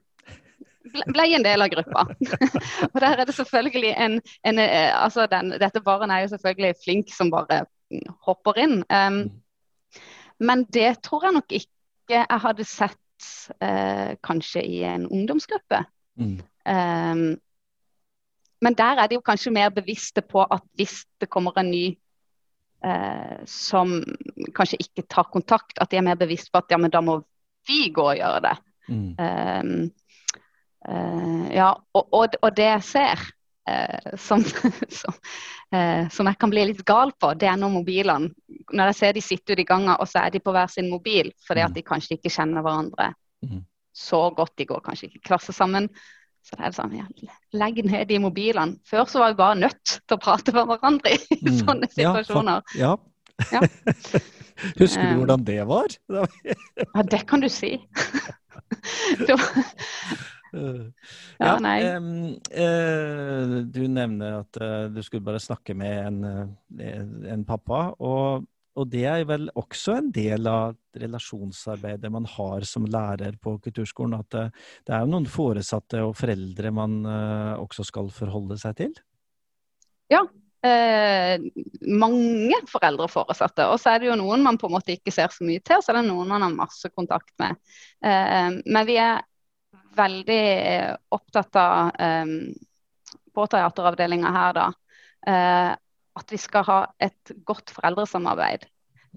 ble, 0.85 1.27
en 1.37 1.45
del 1.45 1.65
av 1.65 1.71
gruppa. 1.73 2.05
og 2.93 2.99
der 3.01 3.21
er 3.21 3.25
det 3.25 3.37
selvfølgelig 3.37 3.95
en, 4.07 4.19
en 4.45 4.61
eh, 4.63 4.91
altså 4.93 5.27
den, 5.31 5.55
Dette 5.61 5.83
barnet 5.85 6.15
er 6.15 6.25
jo 6.25 6.35
selvfølgelig 6.35 6.75
flink 6.85 7.15
som 7.15 7.33
bare 7.33 7.65
hopper 8.27 8.59
inn. 8.61 8.83
Um, 8.91 9.23
men 10.43 10.65
det 10.75 10.99
tror 11.07 11.29
jeg 11.29 11.37
nok 11.37 11.57
ikke 11.61 12.21
jeg 12.29 12.41
hadde 12.45 12.67
sett 12.69 13.29
uh, 13.63 14.13
kanskje 14.25 14.65
i 14.67 14.83
en 14.89 15.07
ungdomsgruppe. 15.09 15.85
Mm. 16.21 16.39
Um, 16.69 17.27
men 18.65 18.77
der 18.79 19.01
er 19.01 19.09
de 19.09 19.19
jo 19.19 19.25
kanskje 19.25 19.53
mer 19.53 19.73
bevisste 19.75 20.23
på 20.25 20.45
at 20.45 20.65
hvis 20.77 21.03
det 21.21 21.31
kommer 21.33 21.57
en 21.61 21.71
ny 21.71 21.85
uh, 22.85 23.41
som 23.49 24.01
kanskje 24.57 24.83
ikke 24.85 25.07
tar 25.09 25.31
kontakt, 25.33 25.79
at 25.81 25.91
de 25.91 26.01
er 26.01 26.07
mer 26.07 26.21
bevisst 26.21 26.53
på 26.53 26.61
at 26.61 26.73
ja, 26.73 26.81
men 26.81 26.93
da 26.93 27.01
må 27.05 27.21
vi 27.69 27.89
gå 27.95 28.05
og 28.11 28.17
gjøre 28.21 28.41
det. 28.45 28.57
Mm. 28.89 29.11
Um, 29.17 29.91
uh, 30.89 31.45
ja, 31.55 31.71
og, 31.95 32.07
og, 32.13 32.39
og, 32.41 32.51
det 32.57 32.69
jeg 32.69 32.87
ser, 32.89 33.23
uh, 33.71 34.15
som, 34.21 34.45
som, 35.01 35.19
uh, 35.75 36.09
som, 36.13 36.31
jeg 36.31 36.41
kan 36.41 36.53
bli 36.53 36.67
litt 36.71 36.83
gal 36.87 37.15
på, 37.21 37.35
det 37.39 37.51
er 37.51 37.61
når 37.61 37.77
mobilene 37.79 38.33
Når 38.73 38.93
jeg 38.93 38.99
ser 39.01 39.15
de 39.17 39.23
sitter 39.25 39.55
ute 39.55 39.65
i 39.65 39.69
gangen, 39.69 39.95
og 39.95 40.09
så 40.09 40.25
er 40.25 40.35
de 40.35 40.43
på 40.43 40.55
hver 40.55 40.71
sin 40.73 40.91
mobil 40.91 41.33
fordi 41.47 41.65
at 41.65 41.73
mm. 41.73 41.79
de 41.79 41.87
kanskje 41.87 42.19
ikke 42.19 42.33
kjenner 42.33 42.65
hverandre 42.65 43.13
mm. 43.45 43.65
så 43.93 44.29
godt. 44.37 44.57
De 44.59 44.69
går 44.69 44.85
kanskje 44.85 45.09
ikke 45.09 45.23
i 45.23 45.29
klasse 45.33 45.55
sammen. 45.57 45.91
Så 46.45 46.59
det 46.59 46.67
er 46.69 46.75
sånn, 46.77 46.97
ja, 46.99 47.05
Legg 47.57 47.79
ned 47.87 48.09
de 48.11 48.21
mobilene. 48.21 48.77
Før 48.85 49.07
så 49.09 49.23
var 49.23 49.33
vi 49.33 49.41
bare 49.41 49.61
nødt 49.63 49.95
til 49.97 50.17
å 50.17 50.21
prate 50.21 50.53
med 50.53 50.69
hverandre 50.69 51.17
i 51.17 51.39
mm. 51.41 51.53
sånne 51.63 51.89
situasjoner. 51.93 52.65
Ja, 52.81 52.97
ja. 53.53 53.65
Husker 54.79 55.09
du 55.09 55.23
hvordan 55.23 55.45
det 55.47 55.59
var? 55.67 55.97
ja, 56.15 57.03
det 57.11 57.25
kan 57.27 57.43
du 57.43 57.49
si. 57.51 57.75
Ja, 60.55 61.55
nei. 61.63 61.79
Uh, 61.85 63.61
du 63.67 63.85
nevner 63.91 64.41
at 64.43 64.59
uh, 64.63 64.87
du 64.93 65.01
skulle 65.05 65.25
bare 65.27 65.43
snakke 65.43 65.77
med 65.79 65.95
en, 66.09 66.19
uh, 66.25 67.33
en 67.33 67.45
pappa. 67.49 67.87
Og, 67.99 68.47
og, 68.75 68.87
det 68.93 69.05
er 69.11 69.27
vel 69.29 69.49
også 69.59 69.99
en 70.01 70.13
del 70.15 70.49
av 70.51 70.77
relasjonsarbeidet 71.01 72.13
man 72.13 72.29
har 72.37 72.67
som 72.69 72.87
lærer 72.87 73.39
på 73.43 73.57
kulturskolen. 73.65 74.21
At 74.21 74.39
det 74.85 74.95
er 74.95 75.05
jo 75.05 75.13
noen 75.15 75.29
foresatte 75.31 76.05
og 76.07 76.17
foreldre 76.19 76.73
man 76.75 77.03
også 77.59 77.87
skal 77.87 78.11
forholde 78.15 78.59
seg 78.61 78.79
til? 78.83 78.97
Ja, 80.13 80.23
Eh, 80.65 81.41
mange 81.93 82.57
foreldre 82.71 83.09
foresatte. 83.13 83.67
Og 83.69 83.77
så 83.83 83.93
er 83.93 84.01
det 84.01 84.09
jo 84.09 84.17
noen 84.17 84.45
man 84.47 84.57
på 84.61 84.71
en 84.71 84.77
måte 84.79 84.95
ikke 84.97 85.13
ser 85.13 85.33
så 85.35 85.45
mye 85.45 85.61
til, 85.61 85.77
og 85.77 85.85
så 85.85 85.93
er 85.93 85.99
det 85.99 86.07
noen 86.09 86.31
man 86.31 86.47
har 86.47 86.55
masse 86.55 86.89
kontakt 86.95 87.33
med. 87.43 87.59
Eh, 88.05 88.61
men 88.65 88.89
vi 88.89 88.97
er 89.03 89.21
veldig 89.97 90.43
eh, 90.53 90.93
opptatt 91.15 91.57
av 91.61 91.91
um, 91.99 92.53
på 93.35 93.47
teateravdelinga 93.51 94.31
her, 94.35 94.53
da, 94.57 94.69
uh, 95.29 95.73
at 96.15 96.31
vi 96.31 96.39
skal 96.39 96.67
ha 96.69 96.79
et 97.03 97.35
godt 97.47 97.73
foreldresamarbeid. 97.75 98.69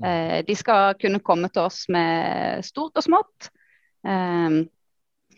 Uh, 0.01 0.39
de 0.47 0.55
skal 0.57 0.97
kunne 1.01 1.21
komme 1.25 1.49
til 1.53 1.67
oss 1.67 1.85
med 1.93 2.65
stort 2.65 2.97
og 2.97 3.05
smått. 3.05 3.51
Um, 4.07 4.63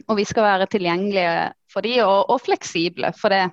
og 0.07 0.15
vi 0.19 0.25
skal 0.27 0.45
være 0.45 0.69
tilgjengelige 0.71 1.49
for 1.71 1.85
de, 1.85 1.97
og, 2.05 2.29
og 2.31 2.41
fleksible, 2.43 3.11
for 3.19 3.33
det, 3.33 3.45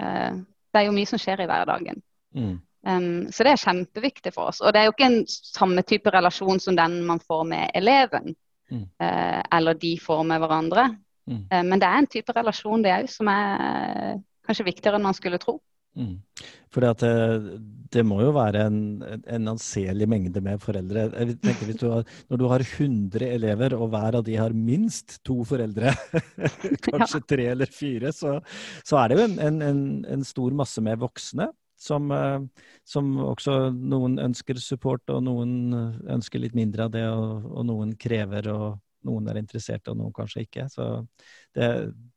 uh, 0.00 0.38
det 0.72 0.82
er 0.82 0.88
jo 0.88 0.96
mye 0.96 1.10
som 1.10 1.22
skjer 1.22 1.44
i 1.44 1.50
hverdagen. 1.50 2.02
Mm. 2.36 2.56
Um, 2.86 3.26
så 3.34 3.42
det 3.42 3.54
er 3.54 3.62
kjempeviktig 3.64 4.32
for 4.34 4.52
oss. 4.52 4.60
Og 4.62 4.74
det 4.74 4.80
er 4.80 4.88
jo 4.88 4.94
ikke 4.94 5.08
en 5.08 5.22
samme 5.28 5.82
type 5.86 6.10
relasjon 6.14 6.60
som 6.62 6.76
den 6.78 7.00
man 7.06 7.22
får 7.22 7.42
med 7.50 7.70
eleven, 7.74 8.34
mm. 8.70 8.84
uh, 9.02 9.40
eller 9.58 9.78
de 9.80 9.96
får 10.02 10.22
med 10.28 10.42
hverandre. 10.42 10.86
Mm. 11.26 11.42
Eh, 11.50 11.64
men 11.66 11.82
det 11.82 11.88
er 11.88 12.02
en 12.02 12.10
type 12.10 12.34
relasjon 12.36 12.84
det 12.84 12.94
òg 12.94 13.08
som 13.10 13.30
er 13.32 14.20
kanskje 14.46 14.68
viktigere 14.68 15.00
enn 15.00 15.08
man 15.08 15.16
skulle 15.16 15.40
tro. 15.42 15.58
Mm. 15.96 16.16
For 16.68 16.84
det, 16.84 17.08
det, 17.94 18.02
må 18.04 18.18
jo 18.20 18.32
være 18.36 18.66
en, 18.68 18.80
en 19.32 19.50
anselig 19.54 20.08
mengde 20.10 20.42
med 20.44 20.60
foreldre. 20.60 21.06
Jeg 21.14 21.38
tenker 21.40 21.72
du 21.72 21.86
har, 21.88 22.16
Når 22.28 22.40
du 22.40 22.46
har 22.50 22.64
100 22.64 23.28
elever, 23.30 23.74
og 23.78 23.88
hver 23.94 24.18
av 24.20 24.26
de 24.26 24.36
har 24.36 24.52
minst 24.52 25.18
to 25.24 25.40
foreldre, 25.48 25.94
kanskje 26.90 27.22
ja. 27.22 27.26
tre 27.32 27.46
eller 27.54 27.72
fire, 27.72 28.12
så, 28.12 28.38
så, 28.84 29.00
er 29.00 29.08
det 29.08 29.18
jo 29.18 29.28
en, 29.30 29.62
en, 29.64 29.86
en 30.04 30.26
stor 30.26 30.52
masse 30.56 30.84
med 30.84 31.00
voksne. 31.00 31.48
Som, 31.80 32.08
eh, 32.12 32.68
som, 32.88 33.08
også 33.20 33.70
noen 33.72 34.20
ønsker 34.20 34.60
support, 34.60 35.04
og 35.12 35.24
noen 35.24 35.72
ønsker 36.12 36.40
litt 36.40 36.56
mindre 36.56 36.86
av 36.86 36.92
det, 36.92 37.04
og, 37.08 37.48
og 37.52 37.66
noen 37.68 37.96
krever 38.00 38.52
og 38.52 38.68
noen 39.06 39.28
er 39.28 39.40
interessert, 39.40 39.88
og 39.90 39.98
noen 39.98 40.14
kanskje 40.14 40.46
ikke. 40.46 40.68
Så 40.72 40.88
det, 41.54 41.68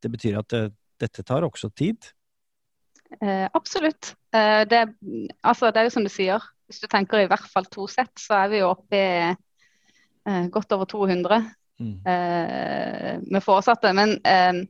det 0.01 0.11
betyr 0.13 0.39
at 0.39 0.49
det, 0.53 0.63
dette 0.99 1.25
tar 1.27 1.45
også 1.47 1.69
tid. 1.75 2.11
Eh, 3.21 3.47
absolutt. 3.53 4.15
Eh, 4.35 4.63
det, 4.69 4.85
altså, 5.41 5.71
det, 5.71 5.81
er 5.81 5.87
jo 5.87 5.93
som 5.93 6.05
du 6.05 6.11
sier, 6.13 6.43
hvis 6.69 6.81
du 6.83 6.87
tenker 6.89 7.23
i 7.23 7.29
hvert 7.29 7.47
fall 7.49 7.67
to 7.71 7.87
sett, 7.89 8.13
så 8.21 8.43
er 8.43 8.51
vi 8.51 8.61
jo 8.61 8.71
oppe 8.73 8.99
i 8.99 9.13
eh, 9.29 10.49
godt 10.53 10.75
over 10.77 10.89
200 10.89 11.39
mm. 11.79 11.95
Eh, 12.05 13.13
med 13.25 13.43
foresatte. 13.43 13.93
Men 13.97 14.17
eh, 14.21 14.61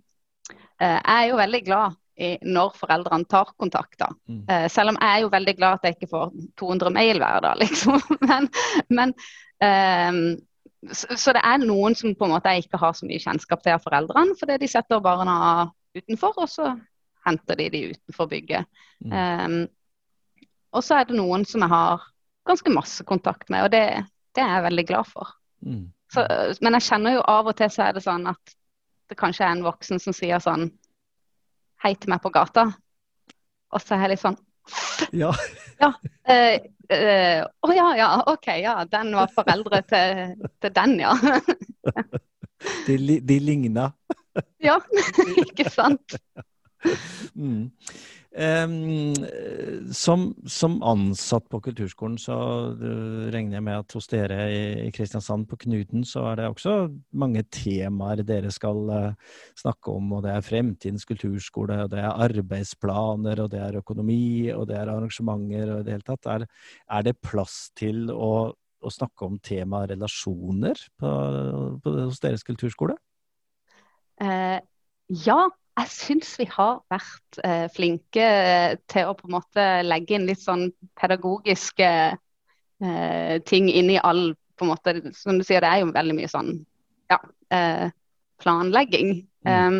eh, 0.80 1.00
jeg 1.00 1.16
er 1.18 1.32
jo 1.32 1.42
veldig 1.42 1.64
glad 1.68 1.98
i 2.20 2.34
når 2.44 2.74
foreldrene 2.76 3.28
tar 3.32 3.54
kontakt. 3.56 3.96
da. 4.00 4.10
Mm. 4.28 4.42
selv 4.68 4.92
om 4.92 4.98
jeg 5.00 5.08
er 5.08 5.22
jo 5.24 5.30
veldig 5.32 5.54
glad 5.56 5.78
at 5.78 5.86
jeg 5.88 5.96
ikke 5.96 6.10
får 6.12 6.34
200 6.60 6.92
mail 6.92 7.22
hver 7.22 7.40
dag, 7.46 7.56
liksom. 7.64 8.02
men, 8.28 8.50
men 8.92 9.14
så, 10.92 11.34
det 11.36 11.42
er 11.44 11.60
noen 11.62 11.96
som 11.98 12.14
på 12.16 12.28
en 12.28 12.34
måte 12.36 12.54
ikke 12.62 12.80
har 12.80 12.94
så 12.96 13.08
mye 13.08 13.20
kjennskap 13.20 13.64
til 13.64 13.76
av 13.76 13.84
foreldrene, 13.84 14.38
fordi 14.40 14.60
de 14.62 14.70
setter 14.72 15.02
barna 15.04 15.36
utenfor, 15.98 16.38
og 16.40 16.48
så 16.52 16.72
henter 17.28 17.60
de 17.60 17.68
de 17.74 17.82
utenfor 17.92 18.30
bygget. 18.32 18.70
Mm. 19.04 19.12
Um, 19.12 19.60
og 20.72 20.86
så 20.86 21.00
er 21.00 21.10
det 21.10 21.18
noen 21.18 21.44
som 21.50 21.66
jeg 21.66 21.74
har 21.74 22.06
ganske 22.48 22.72
masse 22.74 23.04
kontakt 23.04 23.50
med, 23.52 23.68
og 23.68 23.74
det, 23.74 23.84
det 24.38 24.44
er 24.44 24.56
jeg 24.56 24.68
veldig 24.70 24.86
glad 24.88 25.10
for. 25.10 25.34
Mm. 25.66 25.90
Så, 26.10 26.24
men 26.64 26.78
jeg 26.78 26.88
kjenner 26.88 27.18
jo 27.18 27.26
av 27.28 27.50
og 27.52 27.58
til 27.60 27.70
så 27.74 27.86
er 27.86 27.98
det 27.98 28.06
sånn 28.06 28.30
at 28.32 28.56
det 29.10 29.18
kanskje 29.20 29.46
er 29.46 29.58
en 29.58 29.66
voksen 29.66 30.02
som 30.02 30.16
sier 30.16 30.42
sånn 30.44 30.70
Hei 31.80 31.94
til 31.96 32.12
meg 32.12 32.20
på 32.20 32.28
gata. 32.36 32.66
Og 33.72 33.80
så 33.80 33.96
er 33.96 34.02
jeg 34.04 34.12
litt 34.12 34.20
sånn 34.20 34.36
Ja. 35.16 35.32
ja 35.80 35.90
eh, 36.30 36.60
å 36.90 36.96
uh, 36.98 37.44
oh, 37.70 37.74
ja, 37.76 37.88
ja, 37.98 38.10
OK, 38.32 38.48
ja. 38.64 38.76
Den 38.90 39.14
var 39.18 39.32
foreldre 39.34 39.82
til, 39.90 40.36
til 40.62 40.74
den, 40.74 40.96
ja. 41.04 41.14
de, 42.88 43.20
de 43.22 43.40
ligna. 43.40 43.92
ja, 44.64 44.80
ikke 45.46 45.70
sant. 45.70 46.18
Mm. 47.36 47.70
Som, 48.30 50.24
som, 50.46 50.76
ansatt 50.86 51.48
på 51.50 51.60
kulturskolen, 51.66 52.18
så 52.22 52.36
regner 53.34 53.58
jeg 53.58 53.66
med 53.66 53.82
at 53.82 53.96
hos 53.98 54.08
dere 54.12 54.38
i 54.54 54.92
Kristiansand 54.94 55.48
på 55.50 55.58
Knuten, 55.66 56.04
så 56.06 56.28
er 56.30 56.38
det 56.38 56.50
også 56.52 56.76
mange 57.18 57.42
temaer 57.50 58.22
dere 58.22 58.52
skal 58.54 58.84
uh, 58.94 59.34
snakke 59.58 59.96
om. 59.98 60.14
Og 60.14 60.24
det 60.28 60.36
er 60.36 60.46
fremtidens 60.46 61.08
kulturskole, 61.10 61.82
og 61.88 61.94
det 61.94 62.04
er 62.04 62.22
arbeidsplaner, 62.28 63.42
og 63.44 63.50
det 63.54 63.64
er 63.66 63.80
økonomi, 63.82 64.52
og 64.54 64.68
det 64.70 64.78
er 64.78 64.94
arrangementer 64.94 65.74
og 65.74 65.82
i 65.82 65.88
det 65.88 65.98
hele 65.98 66.10
tatt. 66.12 66.30
Er, 66.30 66.46
er 67.00 67.10
det 67.10 67.18
plass 67.26 67.72
til 67.78 68.12
å, 68.14 68.34
å, 68.54 68.92
snakke 68.94 69.26
om 69.26 69.40
temaet 69.42 69.96
relasjoner 69.96 70.86
på, 71.02 71.16
på, 71.82 71.96
hos 72.06 72.22
deres 72.22 72.46
kulturskole? 72.46 72.94
Eh, 74.22 74.60
ja, 75.26 75.42
jeg 75.80 75.92
syns 75.94 76.34
vi 76.40 76.48
har 76.52 76.82
vært 76.92 77.40
eh, 77.46 77.68
flinke 77.74 78.24
eh, 78.24 78.74
til 78.92 79.10
å 79.10 79.16
på 79.18 79.30
en 79.30 79.36
måte 79.38 79.68
legge 79.86 80.18
inn 80.18 80.28
litt 80.28 80.42
sånn 80.42 80.68
pedagogiske 81.00 81.90
eh, 81.90 83.36
ting 83.48 83.70
inn 83.72 83.94
i 83.94 84.00
all 84.02 84.34
på 84.60 84.68
en 84.68 84.74
måte, 84.74 84.96
som 85.16 85.40
du 85.40 85.46
sier, 85.48 85.64
det 85.64 85.72
er 85.72 85.84
jo 85.86 85.94
veldig 85.96 86.16
mye 86.18 86.30
sånn 86.32 86.52
ja, 87.12 87.20
eh, 87.56 87.88
planlegging. 88.44 89.22
Mm. 89.48 89.54
Um, 89.56 89.78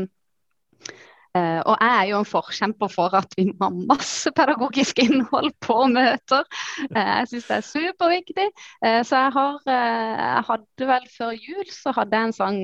og 1.38 1.76
jeg 1.78 1.92
er 1.94 2.08
jo 2.10 2.20
en 2.20 2.28
forkjemper 2.28 2.90
for 2.90 3.14
at 3.18 3.36
vi 3.38 3.46
må 3.50 3.68
ha 3.68 3.70
masse 3.92 4.32
pedagogisk 4.36 5.02
innhold 5.04 5.52
på 5.62 5.76
møter. 5.92 6.48
Uh, 6.90 6.98
jeg 6.98 7.30
syns 7.32 7.50
det 7.50 7.58
er 7.58 7.68
superviktig. 7.68 8.48
Uh, 8.82 9.02
så 9.06 9.24
jeg 9.24 9.36
har 9.36 9.60
Jeg 9.70 10.48
hadde 10.48 10.88
vel 10.90 11.06
før 11.14 11.36
jul 11.38 11.70
så 11.74 11.94
hadde 11.98 12.18
jeg 12.18 12.30
en 12.30 12.36
sånn 12.40 12.60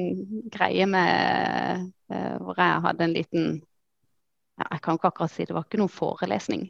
greie 0.54 0.88
med 0.90 1.92
hvor 2.06 2.58
jeg 2.62 2.82
hadde 2.86 3.04
en 3.04 3.14
liten 3.16 3.46
Jeg 4.62 4.82
kan 4.86 4.98
ikke 4.98 5.10
akkurat 5.10 5.34
si 5.34 5.46
det 5.46 5.56
var 5.56 5.66
ikke 5.66 5.80
noen 5.82 5.92
forelesning, 5.92 6.68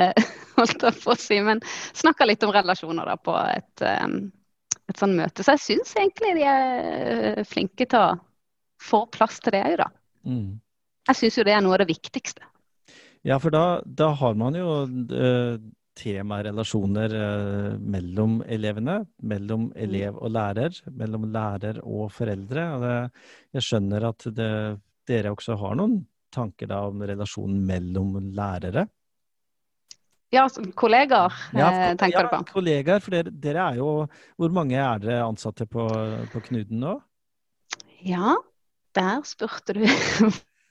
holdt 0.56 0.84
jeg 0.84 1.00
på 1.02 1.12
å 1.12 1.18
si, 1.20 1.36
men 1.44 1.60
snakka 1.96 2.26
litt 2.26 2.44
om 2.46 2.52
relasjoner 2.54 3.06
da 3.06 3.16
på 3.20 3.34
et, 3.36 3.84
et 3.84 4.98
sånt 4.98 5.14
møte. 5.18 5.44
Så 5.44 5.54
jeg 5.54 5.64
syns 5.66 5.92
egentlig 5.94 6.32
de 6.40 6.46
er 6.50 7.44
flinke 7.46 7.86
til 7.86 8.00
å 8.00 8.16
få 8.82 9.04
plass 9.14 9.38
til 9.44 9.54
det 9.54 9.62
òg, 9.68 9.76
da. 9.84 9.88
Mm. 10.26 10.58
Jeg 11.08 11.20
syns 11.22 11.38
jo 11.40 11.46
det 11.48 11.56
er 11.56 11.64
noe 11.64 11.76
av 11.76 11.82
det 11.82 11.90
viktigste. 11.90 12.44
Ja, 13.26 13.38
for 13.42 13.52
da, 13.52 13.80
da 13.84 14.12
har 14.16 14.36
man 14.38 14.56
jo 14.56 14.72
uh, 14.86 15.56
temarelasjoner 15.98 17.14
uh, 17.16 17.78
mellom 17.80 18.38
elevene. 18.46 19.00
Mellom 19.28 19.70
mm. 19.70 19.78
elev 19.86 20.20
og 20.20 20.34
lærer. 20.36 20.76
Mellom 21.00 21.26
lærer 21.32 21.80
og 21.82 22.12
foreldre. 22.14 22.68
Og 22.76 22.84
det, 22.84 22.94
jeg 23.58 23.66
skjønner 23.70 24.06
at 24.10 24.28
det, 24.36 24.52
dere 25.08 25.34
også 25.34 25.58
har 25.58 25.80
noen 25.80 25.98
tanker 26.34 26.68
da 26.70 26.84
om 26.90 27.02
relasjonen 27.08 27.60
mellom 27.66 28.16
lærere. 28.36 28.84
Ja, 30.28 30.42
kollegaer, 30.76 31.32
ja, 31.56 31.68
eh, 31.72 31.94
tenker 31.96 32.18
ja, 32.18 32.22
du 32.26 32.28
på? 32.28 32.40
Ja, 32.42 32.52
kollegaer. 32.52 33.00
For 33.00 33.16
dere, 33.16 33.32
dere, 33.32 33.70
er 33.70 33.78
jo 33.80 33.92
Hvor 34.36 34.52
mange 34.52 34.76
er 34.76 35.00
dere 35.00 35.22
ansatte 35.24 35.64
på, 35.64 35.86
på 36.32 36.42
Knuden 36.50 36.84
nå? 36.84 36.98
Ja, 38.04 38.36
der 38.94 39.24
spurte 39.24 39.78
du 39.78 39.86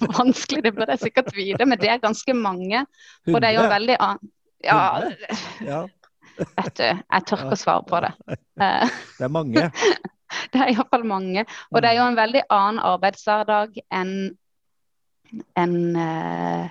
vanskelig, 0.05 0.63
det 0.63 0.73
bør 0.77 0.91
jeg 0.93 1.05
sikkert 1.07 1.31
vite, 1.35 1.65
men 1.65 1.79
det 1.81 1.89
er 1.91 2.01
ganske 2.01 2.33
mange. 2.37 2.83
Og 3.27 3.39
det 3.41 3.49
er 3.49 3.55
jo 3.57 3.69
veldig 3.71 3.97
Ja, 4.65 4.81
ja. 5.61 5.79
vet 6.37 6.77
du, 6.77 6.83
jeg 6.83 7.25
tør 7.29 7.43
ikke 7.45 7.57
å 7.57 7.61
svare 7.61 7.85
på 7.87 8.01
det. 8.05 8.13
Det 8.57 9.25
er 9.25 9.33
mange. 9.33 9.69
Det 10.51 10.59
er 10.59 10.73
iallfall 10.73 11.05
mange. 11.07 11.45
Og 11.71 11.79
det 11.79 11.87
er 11.87 12.01
jo 12.01 12.07
en 12.09 12.17
veldig 12.17 12.41
annen 12.51 12.81
arbeidshverdag 12.83 13.77
enn 13.95 14.09
en, 15.55 15.75
eh, 15.95 16.65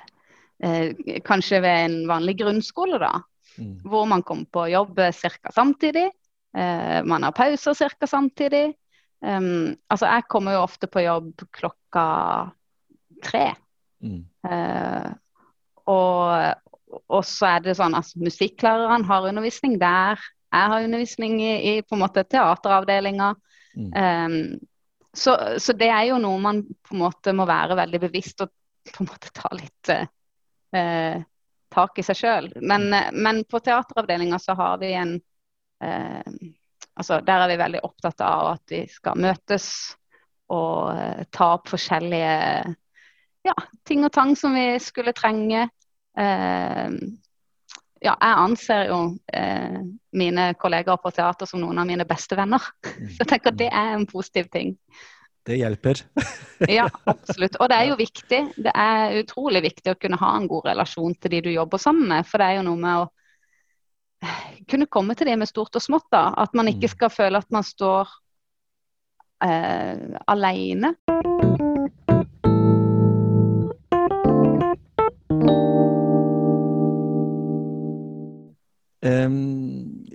eh, 0.61 1.21
kanskje 1.25 1.63
ved 1.65 1.85
en 1.87 1.97
vanlig 2.09 2.37
grunnskole, 2.43 2.99
da. 3.01 3.23
Mm. 3.57 3.81
Hvor 3.85 4.05
man 4.05 4.23
kommer 4.23 4.45
på 4.53 4.67
jobb 4.69 5.01
ca. 5.01 5.53
samtidig. 5.53 6.11
Eh, 6.57 7.03
man 7.05 7.23
har 7.23 7.33
pauser 7.33 7.75
ca. 7.75 8.07
samtidig. 8.07 8.75
Um, 9.21 9.77
altså, 9.89 10.07
jeg 10.07 10.29
kommer 10.29 10.53
jo 10.53 10.63
ofte 10.67 10.87
på 10.87 11.01
jobb 11.01 11.41
klokka 11.53 12.53
tre. 13.25 13.49
Mm. 14.05 14.23
Uh, 14.47 15.11
og, 15.87 17.03
og, 17.07 17.23
så 17.27 17.51
er 17.55 17.65
det 17.65 17.77
sånn 17.79 17.97
at 17.99 18.11
musikklæreren 18.21 19.07
har 19.09 19.29
undervisning 19.31 19.79
der. 19.81 20.21
Jeg 20.53 20.73
har 20.73 20.87
undervisning 20.87 21.39
i, 21.43 21.53
i 21.71 21.75
på 21.83 21.97
en 21.97 22.05
måte 22.05 22.25
teateravdelinga. 22.27 23.33
Mm. 23.77 23.93
Um, 23.93 24.59
så, 25.17 25.37
så, 25.63 25.73
det 25.77 25.89
er 25.93 26.11
jo 26.11 26.21
noe 26.21 26.41
man 26.41 26.63
på 26.85 26.97
en 26.97 27.03
måte 27.07 27.33
må 27.37 27.47
være 27.49 27.79
veldig 27.79 28.03
bevisst 28.03 28.43
og 28.45 28.53
på 28.87 29.03
en 29.03 29.11
måte 29.11 29.33
ta 29.35 29.51
litt 29.57 29.93
uh, 29.93 31.17
tak 31.73 31.99
i 32.01 32.05
seg 32.07 32.21
sjøl. 32.21 32.51
Men, 32.61 32.89
mm. 32.93 33.19
men, 33.23 33.43
på 33.49 33.61
teateravdelinga 33.65 34.41
så 34.43 34.57
har 34.59 34.79
vi 34.83 34.95
en 34.99 35.19
uh, 35.85 36.39
Altså, 36.97 37.19
der 37.21 37.43
er 37.45 37.51
vi 37.51 37.59
veldig 37.61 37.81
opptatt 37.85 38.23
av 38.25 38.47
at 38.55 38.73
vi 38.73 38.79
skal 38.89 39.19
møtes 39.21 39.67
og 40.49 41.27
ta 41.29 41.49
opp 41.59 41.67
forskjellige 41.69 42.31
ja, 43.47 43.55
ting 43.87 44.05
og 44.07 44.13
tang 44.15 44.35
som 44.39 44.55
vi 44.57 44.69
skulle 44.83 45.15
trenge. 45.17 45.69
Eh, 46.19 46.97
ja, 48.05 48.13
jeg 48.13 48.39
anser 48.39 48.89
jo 48.91 49.01
eh, 49.33 49.83
mine 50.17 50.49
kollegaer 50.61 51.01
på 51.01 51.13
teater 51.17 51.49
som 51.49 51.63
noen 51.63 51.81
av 51.81 51.89
mine 51.89 52.07
beste 52.09 52.39
venner. 52.39 52.63
Så 53.15 53.23
jeg 53.23 53.31
tenker 53.31 53.55
at 53.55 53.61
det 53.61 53.71
er 53.73 53.95
en 53.95 54.09
positiv 54.11 54.51
ting. 54.53 54.77
Det 55.47 55.61
hjelper. 55.61 56.03
ja, 56.79 56.89
absolutt. 57.07 57.57
Og 57.61 57.71
det 57.71 57.79
er 57.79 57.91
jo 57.93 57.99
viktig. 58.01 58.41
Det 58.67 58.73
er 58.73 59.21
utrolig 59.21 59.63
viktig 59.69 59.95
å 59.95 60.01
kunne 60.01 60.19
ha 60.19 60.33
en 60.37 60.49
god 60.51 60.73
relasjon 60.73 61.15
til 61.21 61.37
de 61.37 61.45
du 61.47 61.53
jobber 61.55 61.83
sammen 61.83 62.09
med. 62.11 62.27
For 62.27 62.43
det 62.43 62.51
er 62.51 62.59
jo 62.59 62.67
noe 62.67 62.83
med 62.83 63.05
å 63.05 63.07
kunne 64.67 64.91
komme 64.91 65.15
til 65.15 65.31
det 65.31 65.39
med 65.39 65.51
stort 65.51 65.79
og 65.79 65.85
smått. 65.85 66.09
da, 66.11 66.33
At 66.37 66.55
man 66.55 66.69
ikke 66.73 66.91
mm. 66.91 66.95
skal 66.97 67.15
føle 67.15 67.39
at 67.39 67.51
man 67.55 67.67
står 67.67 68.11
eh, 69.47 70.19
alene. 70.27 70.97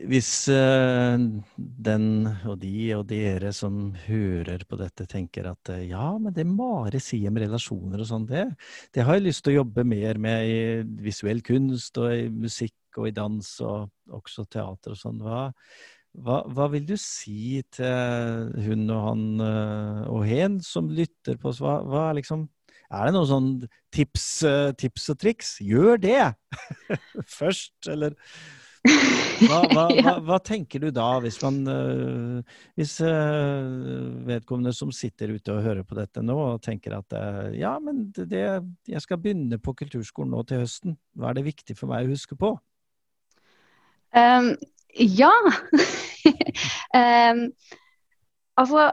Hvis 0.09 0.29
uh, 0.51 1.15
den 1.55 2.05
og 2.49 2.57
de 2.61 2.73
og 2.97 3.05
dere 3.09 3.51
som 3.55 3.91
hører 4.07 4.63
på 4.67 4.79
dette, 4.79 5.05
tenker 5.09 5.49
at 5.51 5.71
uh, 5.73 5.81
ja, 5.85 6.07
men 6.21 6.33
det 6.35 6.45
Mare 6.49 7.01
sier 7.03 7.33
med 7.33 7.45
relasjoner 7.45 8.01
og 8.01 8.09
sånn, 8.09 8.27
det, 8.29 8.47
det, 8.95 9.05
har 9.07 9.17
jeg 9.17 9.27
lyst 9.27 9.45
til 9.45 9.53
å 9.53 9.61
jobbe 9.61 9.85
mer 9.87 10.19
med 10.21 10.49
i 10.49 10.59
visuell 11.05 11.43
kunst 11.45 11.99
og 12.01 12.13
i 12.15 12.29
musikk 12.31 12.99
og 12.99 13.09
i 13.11 13.15
dans 13.15 13.49
og 13.63 14.15
også 14.17 14.45
teater 14.51 14.95
og 14.95 14.99
sånn. 14.99 15.19
Hva, 15.23 15.43
hva, 16.21 16.41
hva, 16.51 16.69
vil 16.73 16.87
du 16.89 16.95
si 16.99 17.61
til 17.71 18.55
hun 18.65 18.87
og 18.89 19.03
han 19.09 19.27
uh, 19.43 20.01
og 20.11 20.25
hen 20.27 20.57
som 20.65 20.89
lytter 20.91 21.37
på 21.39 21.53
oss? 21.53 21.61
Hva, 21.63 21.79
hva 21.87 22.09
liksom 22.17 22.49
er 22.91 23.07
det 23.07 23.15
noen 23.15 23.29
sånn 23.29 23.51
tips, 23.95 24.25
tips 24.75 25.05
og 25.13 25.21
triks? 25.21 25.53
Gjør 25.63 26.01
det 26.03 26.33
først, 27.39 27.77
eller 27.87 28.17
hva, 29.45 29.59
hva, 29.69 29.83
hva, 29.93 30.13
hva, 30.25 30.37
tenker 30.41 30.81
du 30.81 30.87
da, 30.93 31.05
hvis 31.21 31.35
man 31.43 31.59
uh, 31.69 32.55
Hvis 32.79 32.95
uh, 33.05 33.69
vedkommende 34.25 34.73
som 34.73 34.89
sitter 34.95 35.35
ute 35.35 35.53
og 35.53 35.61
hører 35.65 35.85
på 35.85 35.97
dette 35.99 36.23
nå, 36.25 36.33
og 36.55 36.63
tenker 36.65 36.95
at 36.97 37.13
uh, 37.13 37.51
ja, 37.53 37.75
men 37.83 38.07
det, 38.15 38.41
jeg 38.89 39.03
skal 39.05 39.21
begynne 39.21 39.61
på 39.61 39.75
kulturskolen 39.77 40.33
nå 40.33 40.41
til 40.49 40.63
høsten, 40.63 40.97
hva 41.13 41.29
er 41.29 41.37
det 41.37 41.45
viktig 41.51 41.77
for 41.77 41.93
meg 41.93 42.09
å 42.09 42.15
huske 42.15 42.37
på? 42.39 42.55
Um, 44.17 44.55
ja. 44.97 45.31
um, 46.97 47.45
altså, 48.61 48.89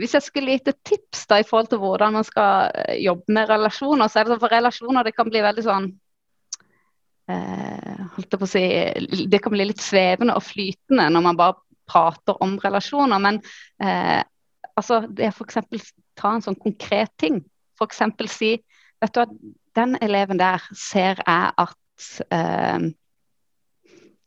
hvis 0.00 0.16
jeg 0.16 0.24
skulle 0.24 0.56
gitt 0.56 0.72
et 0.72 0.82
tips 0.94 1.28
da 1.28 1.42
i 1.42 1.46
forhold 1.46 1.68
til 1.74 1.84
hvordan 1.84 2.16
man 2.16 2.26
skal 2.26 2.72
jobbe 2.96 3.36
med 3.36 3.52
relasjoner, 3.52 4.08
så 4.08 4.20
er 4.20 4.26
det 4.26 4.34
sånn 4.34 4.44
for 4.46 4.56
relasjoner 4.56 5.06
det 5.06 5.16
kan 5.16 5.28
bli 5.28 5.44
veldig 5.44 5.64
sånn 5.68 5.92
eh, 7.28 7.97
holdt 8.14 8.34
jeg 8.34 8.40
på 8.40 8.46
å 8.46 8.50
si, 8.50 8.64
Det 9.30 9.40
kan 9.42 9.54
bli 9.54 9.68
litt 9.68 9.82
svevende 9.82 10.36
og 10.38 10.46
flytende 10.46 11.08
når 11.12 11.24
man 11.24 11.38
bare 11.38 11.58
prater 11.88 12.36
om 12.44 12.58
relasjoner. 12.62 13.22
Men 13.22 13.40
eh, 13.82 14.22
altså, 14.76 15.02
det 15.08 15.28
er 15.28 15.34
f.eks. 15.34 15.92
ta 16.18 16.34
en 16.34 16.44
sånn 16.44 16.58
konkret 16.60 17.12
ting. 17.20 17.42
F.eks. 17.78 18.02
si 18.34 18.54
vet 18.98 19.14
du 19.14 19.22
at 19.22 19.34
den 19.78 19.98
eleven 20.02 20.40
der 20.40 20.62
ser 20.74 21.20
jeg 21.22 21.52
at 21.64 22.08
eh, 22.34 22.88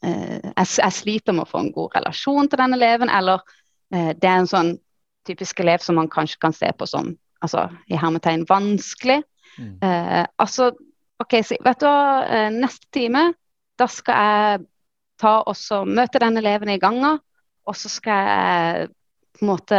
eh, 0.03 0.37
jeg, 0.39 0.67
jeg, 0.77 0.93
sliter 0.95 1.35
med 1.35 1.45
å 1.45 1.51
få 1.51 1.65
en 1.65 1.73
god 1.75 1.97
relasjon 1.99 2.49
til 2.49 2.61
den 2.61 2.77
eleven, 2.77 3.11
eller 3.11 3.43
eh, 3.93 4.13
det 4.15 4.29
er 4.29 4.39
en 4.43 4.49
sånn 4.49 4.71
typisk 5.27 5.59
elev 5.61 5.83
som 5.83 5.99
man 5.99 6.09
kanskje 6.09 6.39
kan 6.41 6.55
se 6.55 6.71
på 6.73 6.87
som 6.89 7.11
altså, 7.43 7.67
i 7.91 7.99
hermetegn 7.99 8.47
vanskelig. 8.49 9.21
Mm. 9.59 9.75
Eh, 9.83 10.25
altså 10.41 10.71
OK, 11.21 11.35
si, 11.45 11.57
vet 11.61 11.83
du 11.83 11.89
eh, 11.89 12.49
neste 12.55 12.87
time 12.95 13.27
da 13.81 13.89
skal 13.89 14.25
jeg 14.25 14.63
ta 15.21 15.35
og 15.45 15.89
møte 15.89 16.21
den 16.21 16.39
eleven 16.41 16.71
i 16.73 16.79
ganga, 16.81 17.15
og 17.67 17.77
så 17.77 17.91
skal 17.91 18.27
jeg 18.27 18.89
på 19.31 19.45
en 19.45 19.49
måte 19.49 19.77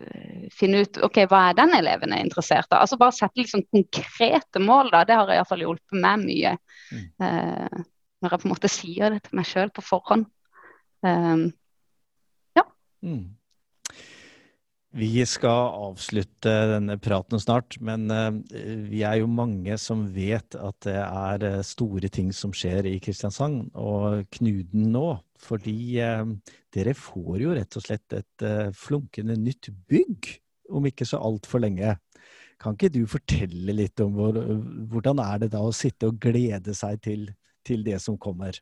eh, 0.00 0.44
finne 0.54 0.84
ut 0.84 1.00
ok, 1.04 1.24
hva 1.28 1.40
er 1.50 1.56
den 1.58 1.74
eleven 1.76 2.14
er 2.14 2.22
interessert 2.24 2.70
av. 2.70 2.84
Altså 2.84 2.98
Bare 3.00 3.16
sette 3.16 3.42
liksom 3.42 3.64
konkrete 3.74 4.62
mål. 4.62 4.92
da, 4.92 5.02
Det 5.04 5.18
har 5.18 5.32
iallfall 5.34 5.64
hjulpet 5.64 5.98
meg 6.00 6.22
mye. 6.22 6.54
Mm. 6.94 7.04
Uh, 7.20 7.82
når 8.22 8.32
jeg 8.36 8.40
på 8.40 8.48
en 8.48 8.54
måte 8.54 8.70
sier 8.72 9.12
det 9.12 9.24
til 9.26 9.36
meg 9.40 9.48
sjøl 9.48 9.72
på 9.74 9.84
forhånd. 9.84 10.24
Um, 11.04 11.48
ja. 12.56 12.64
Mm. 13.04 13.34
Vi 14.94 15.24
skal 15.26 15.72
avslutte 15.74 16.50
denne 16.70 16.94
praten 17.02 17.40
snart, 17.42 17.80
men 17.82 18.06
uh, 18.14 18.30
vi 18.86 19.00
er 19.02 19.18
jo 19.18 19.26
mange 19.26 19.74
som 19.82 20.04
vet 20.14 20.54
at 20.54 20.76
det 20.86 20.94
er 21.02 21.46
uh, 21.48 21.64
store 21.66 22.06
ting 22.14 22.28
som 22.30 22.52
skjer 22.54 22.86
i 22.86 23.00
Kristiansand 23.02 23.72
og 23.74 24.22
Knuden 24.36 24.92
nå. 24.94 25.08
Fordi 25.42 25.74
uh, 25.98 26.30
dere 26.76 26.94
får 26.94 27.42
jo 27.42 27.56
rett 27.58 27.78
og 27.80 27.86
slett 27.88 28.14
et 28.20 28.46
flunkende 28.78 29.34
nytt 29.38 29.72
bygg 29.90 30.30
om 30.74 30.86
ikke 30.86 31.06
så 31.10 31.18
altfor 31.26 31.64
lenge. 31.66 31.96
Kan 32.62 32.78
ikke 32.78 32.94
du 32.94 33.02
fortelle 33.10 33.74
litt 33.74 33.98
om 34.02 34.14
hvor, 34.14 34.38
hvordan 34.90 35.18
er 35.26 35.42
det 35.42 35.50
da 35.56 35.64
å 35.66 35.74
sitte 35.74 36.12
og 36.12 36.22
glede 36.22 36.74
seg 36.74 37.02
til, 37.02 37.26
til 37.66 37.82
det 37.86 37.98
som 38.02 38.18
kommer? 38.18 38.54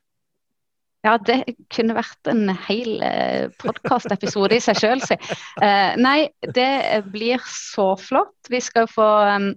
Ja, 1.03 1.17
det 1.19 1.41
kunne 1.73 1.97
vært 1.97 2.29
en 2.31 2.47
hel 2.67 3.01
eh, 3.03 3.49
podkastepisode 3.59 4.55
i 4.55 4.63
seg 4.63 4.79
sjøl, 4.79 5.01
si. 5.03 5.17
Eh, 5.59 5.97
nei, 5.99 6.29
det 6.55 7.03
blir 7.11 7.43
så 7.49 7.89
flott. 7.99 8.37
Vi 8.47 8.61
skal 8.63 8.87
få 8.87 9.09
um, 9.35 9.49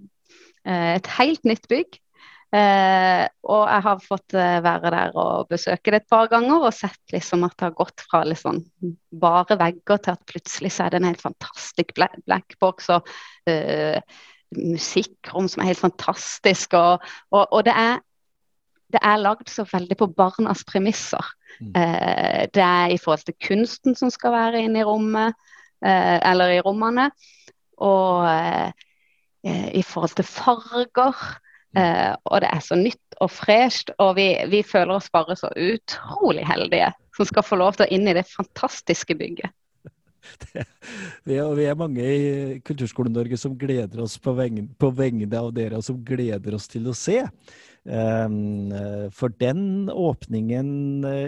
et 0.67 1.07
helt 1.15 1.47
nytt 1.47 1.69
bygg. 1.71 1.95
Eh, 2.55 3.23
og 3.43 3.63
jeg 3.67 3.83
har 3.83 4.03
fått 4.03 4.35
eh, 4.39 4.57
være 4.63 4.91
der 4.93 5.17
og 5.19 5.49
besøke 5.51 5.91
det 5.91 5.99
et 5.99 6.11
par 6.11 6.29
ganger 6.31 6.63
og 6.69 6.75
sett 6.75 7.11
liksom 7.11 7.43
at 7.43 7.57
det 7.59 7.65
har 7.65 7.75
gått 7.75 8.03
fra 8.07 8.21
liksom 8.23 8.61
bare 9.19 9.57
vegger 9.59 9.99
til 9.99 10.15
at 10.15 10.23
plutselig 10.31 10.71
så 10.71 10.85
er 10.85 10.93
det 10.93 11.01
en 11.01 11.09
helt 11.09 11.25
fantastisk 11.25 11.91
black 11.97 12.55
box 12.63 12.87
og 12.95 13.11
uh, 13.51 13.99
musikkrom 14.55 15.49
som 15.51 15.63
er 15.63 15.73
helt 15.73 15.83
fantastisk. 15.83 16.75
Og, 16.79 17.03
og, 17.35 17.43
og 17.51 17.65
det 17.67 17.75
er 17.75 17.99
det 18.93 19.01
er 19.03 19.19
lagd 19.19 19.49
så 19.51 19.65
veldig 19.67 19.97
på 19.99 20.09
barnas 20.15 20.63
premisser. 20.67 21.23
Mm. 21.59 21.73
Eh, 21.75 22.43
det 22.53 22.63
er 22.63 22.93
i 22.93 22.99
forhold 23.01 23.25
til 23.27 23.37
kunsten 23.43 23.97
som 23.99 24.11
skal 24.13 24.35
være 24.35 24.63
inne 24.63 24.81
i 24.81 24.87
rommet, 24.87 25.35
eh, 25.83 26.17
eller 26.21 26.55
i 26.55 26.61
rommene. 26.63 27.09
Og 27.83 28.27
eh, 28.31 28.71
eh 29.47 29.67
i 29.77 29.83
forhold 29.83 30.15
til 30.15 30.25
farger. 30.25 31.19
Mm. 31.75 31.81
Eh, 31.83 32.15
og 32.25 32.41
det 32.41 32.49
er 32.53 32.63
så 32.63 32.75
nytt 32.79 33.19
og 33.21 33.31
fresht. 33.31 33.91
Og 33.99 34.15
vi, 34.15 34.29
vi, 34.47 34.63
føler 34.63 34.95
oss 34.95 35.11
bare 35.11 35.35
så 35.35 35.51
utrolig 35.51 36.47
heldige 36.47 36.93
som 37.17 37.25
skal 37.25 37.43
få 37.43 37.59
lov 37.59 37.75
til 37.75 37.87
å 37.87 37.91
inn 37.91 38.07
i 38.07 38.15
det 38.15 38.27
fantastiske 38.29 39.15
bygget. 39.17 39.51
Det, 40.41 40.63
vi, 41.23 41.37
er, 41.37 41.47
vi, 41.55 41.65
er, 41.69 41.77
mange 41.79 42.03
i 42.03 42.59
Kulturskolen-Norge 42.67 43.37
som 43.39 43.55
gleder 43.59 44.01
oss 44.03 44.17
på 44.21 44.33
vegne, 44.37 44.67
på 44.79 44.89
vegne 44.95 45.29
av 45.39 45.49
dere, 45.55 45.79
og 45.79 45.85
som 45.85 45.99
gleder 46.05 46.57
oss 46.57 46.67
til 46.71 46.89
å 46.89 46.95
se. 46.97 47.21
Eh, 47.87 48.37
for 49.15 49.35
den 49.39 49.91
åpningen, 49.93 50.69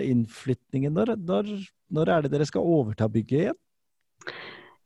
innflytningen, 0.04 0.96
når, 0.98 1.16
når, 1.22 1.52
når, 1.96 2.14
er 2.16 2.26
det 2.26 2.34
dere 2.36 2.50
skal 2.50 2.68
overta 2.78 3.10
bygget 3.12 3.46
igjen? 3.46 3.60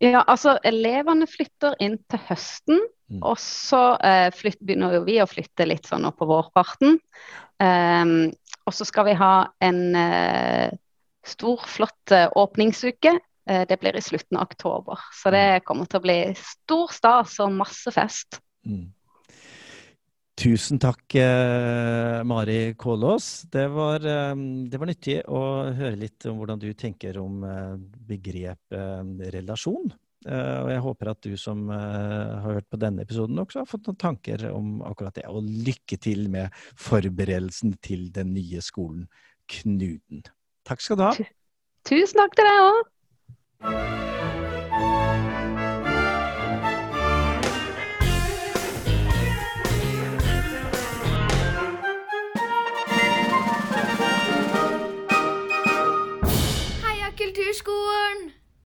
Ja, 0.03 0.23
altså 0.27 0.57
Elevene 0.67 1.27
flytter 1.29 1.77
inn 1.83 1.97
til 2.11 2.21
høsten. 2.27 2.81
Mm. 3.13 3.21
Og 3.21 3.37
så 3.41 3.81
eh, 4.03 4.29
flytt, 4.35 4.61
begynner 4.63 5.03
vi 5.05 5.19
å 5.21 5.29
flytte 5.29 5.67
litt 5.69 5.87
sånn 5.87 6.07
på 6.17 6.27
vårparten. 6.27 6.97
Um, 7.61 8.31
og 8.67 8.75
så 8.75 8.87
skal 8.87 9.07
vi 9.09 9.17
ha 9.19 9.33
en 9.63 9.81
eh, 9.99 10.73
stor, 11.27 11.63
flott 11.69 12.13
eh, 12.15 12.29
åpningsuke. 12.39 13.13
Eh, 13.45 13.67
det 13.67 13.79
blir 13.79 13.95
i 13.95 14.01
slutten 14.01 14.37
av 14.37 14.43
oktober. 14.43 14.99
Så 15.11 15.31
det 15.31 15.45
mm. 15.57 15.63
kommer 15.67 15.87
til 15.89 15.99
å 15.99 16.05
bli 16.05 16.19
stor 16.39 16.91
stas 16.95 17.39
og 17.43 17.55
masse 17.55 17.91
fest. 17.91 18.39
Mm. 18.67 18.91
Tusen 20.39 20.79
takk, 20.81 21.03
eh, 21.19 22.21
Mari 22.25 22.73
Kålås. 22.79 23.43
Det 23.51 23.67
var, 23.73 24.05
eh, 24.07 24.35
det 24.71 24.79
var, 24.79 24.89
nyttig 24.89 25.19
å 25.27 25.41
høre 25.75 25.99
litt 25.99 26.25
om 26.31 26.39
hvordan 26.39 26.63
du 26.63 26.71
tenker 26.73 27.19
om 27.21 27.43
begrepet 28.07 29.27
relasjon. 29.35 29.91
Og 30.23 30.69
jeg 30.71 30.79
håper 30.79 31.09
at 31.11 31.25
du 31.25 31.33
som 31.35 31.65
har 31.67 32.45
hørt 32.45 32.69
på 32.71 32.77
denne 32.79 33.03
episoden, 33.03 33.41
også 33.41 33.59
har 33.59 33.67
fått 33.67 33.89
noen 33.89 33.97
tanker 33.99 34.45
om 34.55 34.77
akkurat 34.87 35.17
det. 35.17 35.25
Og 35.27 35.43
lykke 35.43 35.97
til 35.99 36.29
med 36.31 36.55
forberedelsen 36.79 37.75
til 37.83 38.07
den 38.15 38.31
nye 38.31 38.63
skolen 38.63 39.03
Knuten. 39.51 40.23
Takk 40.63 40.79
skal 40.79 40.95
du 40.95 41.03
ha. 41.03 41.11
Tusen 41.83 42.23
takk 42.23 42.39
til 42.39 42.47
deg 42.47 42.61
òg. 42.69 42.83
Kulturskolen! 57.17 58.33